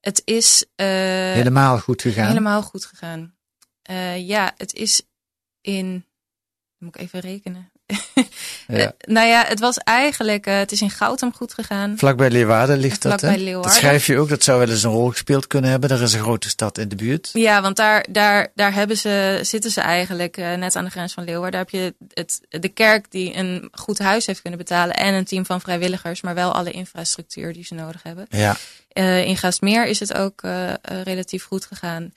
Het 0.03 0.23
is 0.25 0.65
uh, 0.77 0.87
helemaal 0.87 1.79
goed 1.79 2.03
gegaan. 2.03 2.29
Helemaal 2.29 2.63
goed 2.63 2.85
gegaan. 2.85 3.35
Uh, 3.91 4.27
ja, 4.29 4.53
het 4.57 4.75
is 4.75 5.03
in. 5.61 6.07
Moet 6.79 6.95
ik 6.95 7.01
even 7.01 7.21
rekenen. 7.21 7.72
Ja. 8.67 8.79
uh, 8.79 8.87
nou 8.99 9.29
ja, 9.29 9.45
het 9.47 9.61
was 9.61 9.77
eigenlijk. 9.79 10.47
eh, 10.47 10.57
het 10.57 10.73
is 10.73 10.81
in 10.81 10.91
Goutum 10.91 11.33
goed 11.35 11.55
gegaan. 11.55 11.95
Vlakbij 11.99 12.31
Leeuwarden 12.31 12.79
ligt 12.79 13.03
dat. 13.03 13.21
Hè? 13.21 13.35
Leeuwarden. 13.35 13.63
Dat 13.63 13.73
schrijf 13.73 14.07
je 14.07 14.19
ook. 14.19 14.29
Dat 14.29 14.43
zou 14.43 14.59
wel 14.59 14.69
eens 14.69 14.83
een 14.83 14.91
rol 14.91 15.09
gespeeld 15.09 15.47
kunnen 15.47 15.71
hebben. 15.71 15.91
Er 15.91 16.03
is 16.03 16.13
een 16.13 16.21
grote 16.21 16.49
stad 16.49 16.79
in 16.79 16.89
de 16.89 16.97
buurt. 16.97 17.31
Ja, 17.33 17.63
want 17.63 17.77
daar, 17.77 18.07
daar, 18.11 18.49
daar 18.55 18.75
hebben 18.75 18.97
ze, 18.97 19.39
zitten 19.43 19.71
ze 19.71 19.81
eigenlijk 19.81 20.37
uh, 20.37 20.55
net 20.55 20.77
aan 20.77 20.85
de 20.85 20.91
grens 20.91 21.13
van 21.13 21.25
Leeuwarden. 21.25 21.51
Daar 21.51 21.71
heb 21.71 21.71
je 21.71 21.95
het, 22.15 22.41
de 22.63 22.69
kerk 22.69 23.11
die 23.11 23.37
een 23.37 23.69
goed 23.73 23.99
huis 23.99 24.27
heeft 24.27 24.41
kunnen 24.41 24.59
betalen. 24.59 24.97
En 24.97 25.15
een 25.15 25.25
team 25.25 25.47
van 25.47 25.61
vrijwilligers, 25.61 26.21
maar 26.21 26.35
wel 26.35 26.53
alle 26.53 26.71
infrastructuur 26.71 27.53
die 27.53 27.65
ze 27.65 27.75
nodig 27.75 28.03
hebben. 28.03 28.27
Ja. 28.31 28.57
Uh, 28.95 29.25
in 29.25 29.37
Gaasmeer 29.37 29.87
is 29.87 30.01
het 30.01 30.15
ook 30.15 30.43
relatief 31.05 31.45
goed 31.45 31.65
gegaan. 31.65 32.13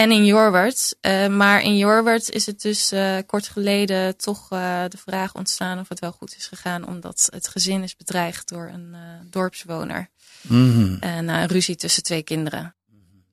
En 0.00 0.10
in 0.10 0.24
Jorwert. 0.24 0.96
maar 1.30 1.62
in 1.62 1.76
Jorwert 1.76 2.30
is 2.30 2.46
het 2.46 2.60
dus 2.60 2.92
kort 3.26 3.48
geleden 3.48 4.16
toch 4.16 4.48
de 4.48 4.98
vraag 5.06 5.34
ontstaan 5.34 5.78
of 5.78 5.88
het 5.88 5.98
wel 5.98 6.12
goed 6.12 6.36
is 6.36 6.46
gegaan. 6.46 6.86
Omdat 6.86 7.28
het 7.32 7.48
gezin 7.48 7.82
is 7.82 7.96
bedreigd 7.96 8.48
door 8.48 8.70
een 8.72 8.96
dorpswoner. 9.30 10.08
Mm 10.40 10.72
-hmm. 10.72 11.24
na 11.24 11.42
een 11.42 11.48
ruzie 11.48 11.76
tussen 11.76 12.02
twee 12.02 12.22
kinderen. 12.22 12.74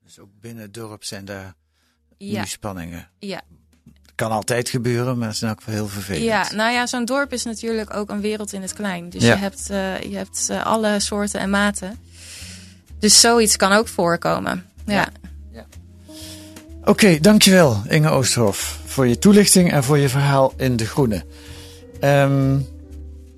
Dus 0.04 0.18
ook 0.18 0.30
binnen 0.40 0.62
het 0.62 0.74
dorp 0.74 1.04
zijn 1.04 1.24
daar 1.24 1.54
ja. 2.18 2.40
nu 2.40 2.46
spanningen. 2.46 3.08
Ja. 3.18 3.40
kan 4.14 4.30
altijd 4.30 4.68
gebeuren, 4.68 5.18
maar 5.18 5.28
het 5.28 5.42
is 5.42 5.48
ook 5.48 5.62
wel 5.62 5.74
heel 5.74 5.88
vervelend. 5.88 6.24
Ja, 6.24 6.52
nou 6.52 6.72
ja, 6.72 6.86
zo'n 6.86 7.04
dorp 7.04 7.32
is 7.32 7.44
natuurlijk 7.44 7.94
ook 7.94 8.10
een 8.10 8.20
wereld 8.20 8.52
in 8.52 8.62
het 8.62 8.72
klein. 8.72 9.10
Dus 9.10 9.22
Ja. 9.22 9.34
je 9.34 9.38
hebt, 9.40 9.70
eh, 9.70 10.00
je 10.00 10.16
hebt 10.16 10.46
eh, 10.50 10.66
alle 10.66 11.00
soorten 11.00 11.40
en 11.40 11.50
maten. 11.50 11.98
Dus 12.98 13.20
zoiets 13.20 13.56
kan 13.56 13.72
ook 13.72 13.88
voorkomen. 13.88 14.66
Ja. 14.86 15.08
Oké, 16.88 17.18
dankjewel 17.20 17.82
Inge 17.88 18.08
Oosterhof 18.08 18.78
voor 18.84 19.06
je 19.06 19.18
toelichting 19.18 19.72
en 19.72 19.84
voor 19.84 19.98
je 19.98 20.08
verhaal 20.08 20.52
in 20.56 20.76
De 20.76 20.86
Groene. 20.86 21.22
Ehm, 22.00 22.56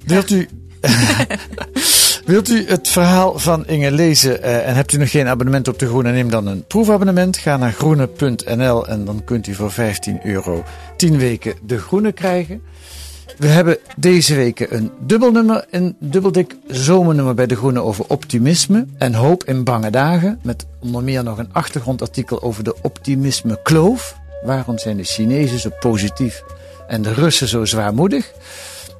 wilt, 0.05 0.31
u, 0.31 0.49
wilt 2.25 2.49
u 2.49 2.69
het 2.69 2.89
verhaal 2.89 3.39
van 3.39 3.67
Inge 3.67 3.91
lezen 3.91 4.43
eh, 4.43 4.69
en 4.69 4.75
hebt 4.75 4.93
u 4.93 4.99
nog 4.99 5.11
geen 5.11 5.27
abonnement 5.27 5.69
op 5.69 5.79
De 5.79 5.87
Groene? 5.87 6.13
Neem 6.13 6.31
dan 6.31 6.47
een 6.47 6.65
proefabonnement. 6.67 7.37
Ga 7.37 7.57
naar 7.57 7.73
groene.nl 7.73 8.87
en 8.87 9.05
dan 9.05 9.25
kunt 9.25 9.47
u 9.47 9.55
voor 9.55 9.73
15 9.73 10.21
euro 10.23 10.65
10 10.97 11.19
weken 11.19 11.55
De 11.63 11.79
Groene 11.79 12.13
krijgen. 12.13 12.63
We 13.41 13.47
hebben 13.47 13.79
deze 13.97 14.35
week 14.35 14.61
een 14.61 14.91
dubbelnummer, 14.99 15.65
een 15.71 15.97
dubbeldik 15.99 16.57
zomernummer 16.67 17.35
bij 17.35 17.47
De 17.47 17.57
Groene 17.57 17.81
over 17.81 18.05
optimisme 18.09 18.87
en 18.99 19.15
hoop 19.15 19.45
in 19.45 19.65
bange 19.65 19.91
dagen. 19.91 20.41
Met 20.43 20.67
onder 20.79 21.03
meer 21.03 21.23
nog 21.23 21.39
een 21.39 21.53
achtergrondartikel 21.53 22.43
over 22.43 22.65
de 22.65 22.77
optimisme 22.83 23.61
kloof. 23.63 24.17
Waarom 24.45 24.79
zijn 24.79 24.97
de 24.97 25.05
Chinezen 25.05 25.59
zo 25.59 25.71
positief 25.81 26.43
en 26.89 27.03
de 27.03 27.13
Russen 27.13 27.49
zo 27.49 27.65
zwaarmoedig? 27.65 28.33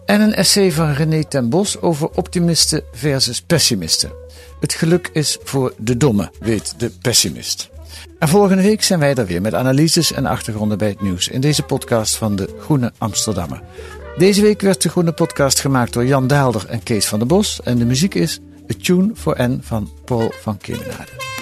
En 0.07 0.21
een 0.21 0.35
essay 0.35 0.73
van 0.73 0.93
René 0.93 1.25
ten 1.25 1.49
Bos 1.49 1.81
over 1.81 2.11
optimisten 2.15 2.83
versus 2.93 3.43
pessimisten. 3.43 4.11
Het 4.61 4.73
geluk 4.73 5.11
is 5.13 5.39
voor 5.43 5.75
de 5.79 5.97
domme, 5.97 6.31
weet 6.39 6.75
de 6.79 6.91
pessimist. 6.91 7.71
En 8.19 8.29
volgende 8.29 8.63
week 8.63 8.83
zijn 8.83 9.01
wij 9.01 9.15
er 9.15 9.27
weer 9.27 9.41
met 9.41 9.55
analyses 9.55 10.13
en 10.13 10.27
achtergronden 10.27 10.79
bij 10.79 10.89
het 10.89 11.01
nieuws 11.01 11.29
in 11.29 11.41
deze 11.41 11.63
podcast 11.63 12.17
van 12.17 12.37
de 12.37 12.57
Groene 12.61 12.93
Amsterdammer. 12.99 13.63
Deze 14.21 14.43
week 14.43 14.61
werd 14.61 14.83
de 14.83 14.89
Groene 14.89 15.13
Podcast 15.13 15.61
gemaakt 15.61 15.93
door 15.93 16.05
Jan 16.05 16.27
Daalder 16.27 16.67
en 16.69 16.83
Kees 16.83 17.07
van 17.07 17.19
der 17.19 17.29
Bos. 17.29 17.61
En 17.63 17.79
de 17.79 17.85
muziek 17.85 18.15
is 18.15 18.41
A 18.71 18.75
Tune 18.83 19.11
for 19.15 19.43
N 19.43 19.61
van 19.63 19.91
Paul 20.05 20.33
van 20.41 20.59
Kemenade. 20.59 21.40